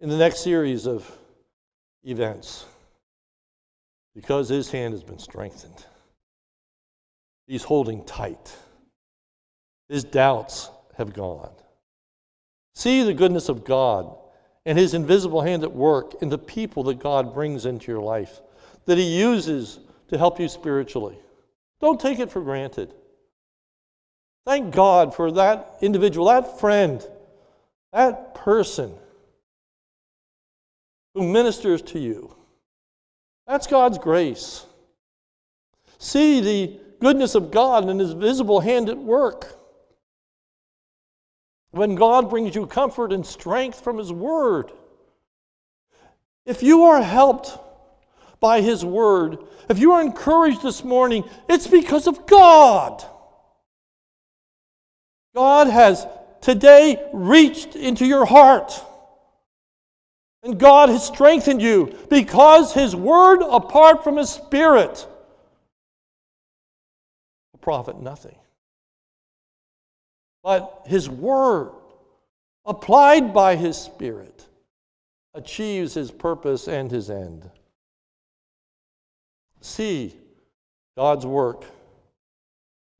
in 0.00 0.08
the 0.08 0.16
next 0.16 0.42
series 0.42 0.86
of 0.86 1.10
events 2.04 2.64
because 4.14 4.48
his 4.48 4.70
hand 4.70 4.94
has 4.94 5.02
been 5.02 5.18
strengthened. 5.18 5.84
He's 7.46 7.64
holding 7.64 8.04
tight. 8.04 8.56
His 9.88 10.04
doubts 10.04 10.70
have 10.96 11.12
gone. 11.12 11.50
See 12.74 13.02
the 13.02 13.14
goodness 13.14 13.48
of 13.48 13.64
God 13.64 14.16
and 14.64 14.78
his 14.78 14.94
invisible 14.94 15.42
hand 15.42 15.64
at 15.64 15.72
work 15.72 16.22
in 16.22 16.28
the 16.28 16.38
people 16.38 16.84
that 16.84 17.00
God 17.00 17.34
brings 17.34 17.66
into 17.66 17.90
your 17.90 18.00
life, 18.00 18.40
that 18.86 18.98
he 18.98 19.18
uses 19.18 19.80
to 20.10 20.18
help 20.18 20.38
you 20.38 20.48
spiritually. 20.48 21.16
Don't 21.80 22.00
take 22.00 22.18
it 22.18 22.30
for 22.30 22.42
granted. 22.42 22.92
Thank 24.44 24.74
God 24.74 25.14
for 25.14 25.30
that 25.32 25.76
individual, 25.80 26.26
that 26.26 26.58
friend, 26.58 27.04
that 27.92 28.34
person 28.34 28.92
who 31.14 31.26
ministers 31.26 31.80
to 31.82 31.98
you. 31.98 32.34
That's 33.46 33.66
God's 33.66 33.98
grace. 33.98 34.66
See 35.98 36.40
the 36.40 36.80
goodness 37.00 37.34
of 37.36 37.50
God 37.50 37.88
and 37.88 38.00
His 38.00 38.12
visible 38.12 38.60
hand 38.60 38.88
at 38.88 38.98
work. 38.98 39.58
When 41.70 41.94
God 41.94 42.28
brings 42.28 42.54
you 42.56 42.66
comfort 42.66 43.12
and 43.12 43.24
strength 43.24 43.80
from 43.80 43.98
His 43.98 44.12
Word. 44.12 44.72
If 46.46 46.64
you 46.64 46.82
are 46.84 47.00
helped 47.00 47.56
by 48.40 48.62
His 48.62 48.84
Word, 48.84 49.38
if 49.68 49.78
you 49.78 49.92
are 49.92 50.02
encouraged 50.02 50.62
this 50.62 50.82
morning, 50.82 51.24
it's 51.48 51.66
because 51.66 52.06
of 52.06 52.26
God. 52.26 53.04
God 55.34 55.68
has 55.68 56.06
today 56.40 57.00
reached 57.12 57.76
into 57.76 58.06
your 58.06 58.24
heart. 58.24 58.72
And 60.42 60.58
God 60.58 60.88
has 60.88 61.06
strengthened 61.06 61.60
you 61.60 61.94
because 62.08 62.72
His 62.72 62.96
Word, 62.96 63.42
apart 63.42 64.02
from 64.02 64.16
His 64.16 64.30
Spirit, 64.30 65.06
will 67.52 67.60
profit 67.60 68.00
nothing. 68.00 68.38
But 70.42 70.84
His 70.86 71.10
Word, 71.10 71.72
applied 72.64 73.34
by 73.34 73.56
His 73.56 73.76
Spirit, 73.76 74.46
achieves 75.34 75.92
His 75.92 76.10
purpose 76.10 76.68
and 76.68 76.90
His 76.90 77.10
end. 77.10 77.50
See 79.60 80.16
God's 80.96 81.26
work 81.26 81.64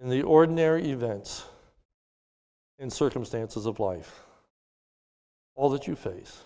in 0.01 0.09
the 0.09 0.23
ordinary 0.23 0.91
events 0.91 1.45
in 2.79 2.91
circumstances 2.91 3.67
of 3.67 3.79
life, 3.79 4.23
all 5.55 5.71
that 5.71 5.87
you 5.87 5.95
face, 5.95 6.43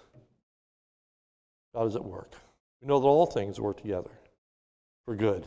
God 1.75 1.87
is 1.87 1.97
at 1.97 2.05
work. 2.05 2.35
We 2.81 2.89
know 2.89 2.99
that 2.99 3.07
all 3.07 3.27
things 3.27 3.61
work 3.61 3.81
together 3.81 4.11
for 5.05 5.15
good, 5.15 5.47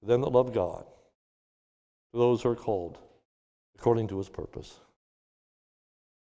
for 0.00 0.06
them 0.06 0.20
that 0.20 0.30
love 0.30 0.52
God, 0.52 0.84
for 2.12 2.18
those 2.18 2.42
who 2.42 2.50
are 2.50 2.56
called 2.56 2.98
according 3.76 4.08
to 4.08 4.18
his 4.18 4.28
purpose. 4.28 4.78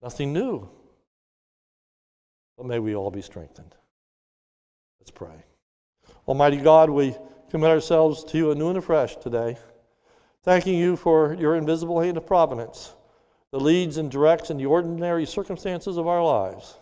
Nothing 0.02 0.32
new, 0.32 0.68
but 2.56 2.66
may 2.66 2.78
we 2.78 2.94
all 2.94 3.10
be 3.10 3.22
strengthened. 3.22 3.74
Let's 5.00 5.10
pray. 5.10 5.44
Almighty 6.30 6.58
God, 6.58 6.90
we 6.90 7.16
commit 7.50 7.70
ourselves 7.70 8.22
to 8.22 8.38
you 8.38 8.52
anew 8.52 8.68
and 8.68 8.78
afresh 8.78 9.16
today, 9.16 9.58
thanking 10.44 10.78
you 10.78 10.94
for 10.94 11.34
your 11.34 11.56
invisible 11.56 12.00
hand 12.00 12.16
of 12.16 12.24
providence 12.24 12.94
that 13.50 13.58
leads 13.58 13.96
and 13.96 14.12
directs 14.12 14.48
in 14.48 14.56
the 14.56 14.64
ordinary 14.64 15.26
circumstances 15.26 15.96
of 15.96 16.06
our 16.06 16.22
lives 16.22 16.78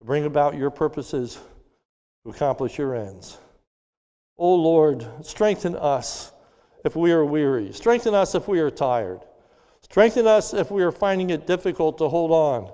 to 0.00 0.06
bring 0.06 0.26
about 0.26 0.54
your 0.54 0.68
purposes 0.68 1.38
to 2.22 2.30
accomplish 2.30 2.76
your 2.76 2.94
ends. 2.94 3.38
O 4.36 4.44
oh 4.44 4.54
Lord, 4.56 5.08
strengthen 5.22 5.74
us 5.74 6.32
if 6.84 6.94
we 6.94 7.10
are 7.12 7.24
weary. 7.24 7.72
Strengthen 7.72 8.14
us 8.14 8.34
if 8.34 8.48
we 8.48 8.60
are 8.60 8.70
tired. 8.70 9.20
Strengthen 9.80 10.26
us 10.26 10.52
if 10.52 10.70
we 10.70 10.82
are 10.82 10.92
finding 10.92 11.30
it 11.30 11.46
difficult 11.46 11.96
to 11.96 12.08
hold 12.10 12.32
on. 12.32 12.70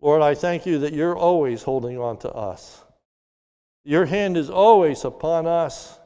Lord, 0.00 0.22
I 0.22 0.34
thank 0.34 0.64
you 0.64 0.78
that 0.78 0.94
you're 0.94 1.14
always 1.14 1.62
holding 1.62 1.98
on 1.98 2.16
to 2.20 2.32
us. 2.32 2.82
Your 3.84 4.06
hand 4.06 4.36
is 4.36 4.48
always 4.48 5.04
upon 5.04 5.46
us, 5.46 5.98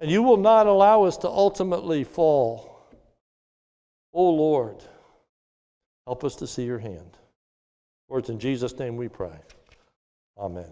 and 0.00 0.10
you 0.10 0.22
will 0.22 0.36
not 0.36 0.66
allow 0.66 1.04
us 1.04 1.16
to 1.18 1.28
ultimately 1.28 2.04
fall. 2.04 2.86
O 4.14 4.26
oh 4.26 4.30
Lord, 4.30 4.76
help 6.06 6.22
us 6.24 6.36
to 6.36 6.46
see 6.46 6.64
your 6.64 6.78
hand. 6.78 7.16
For 8.08 8.18
it's 8.18 8.28
in 8.28 8.38
Jesus' 8.38 8.78
name 8.78 8.96
we 8.96 9.08
pray. 9.08 9.36
Amen. 10.38 10.68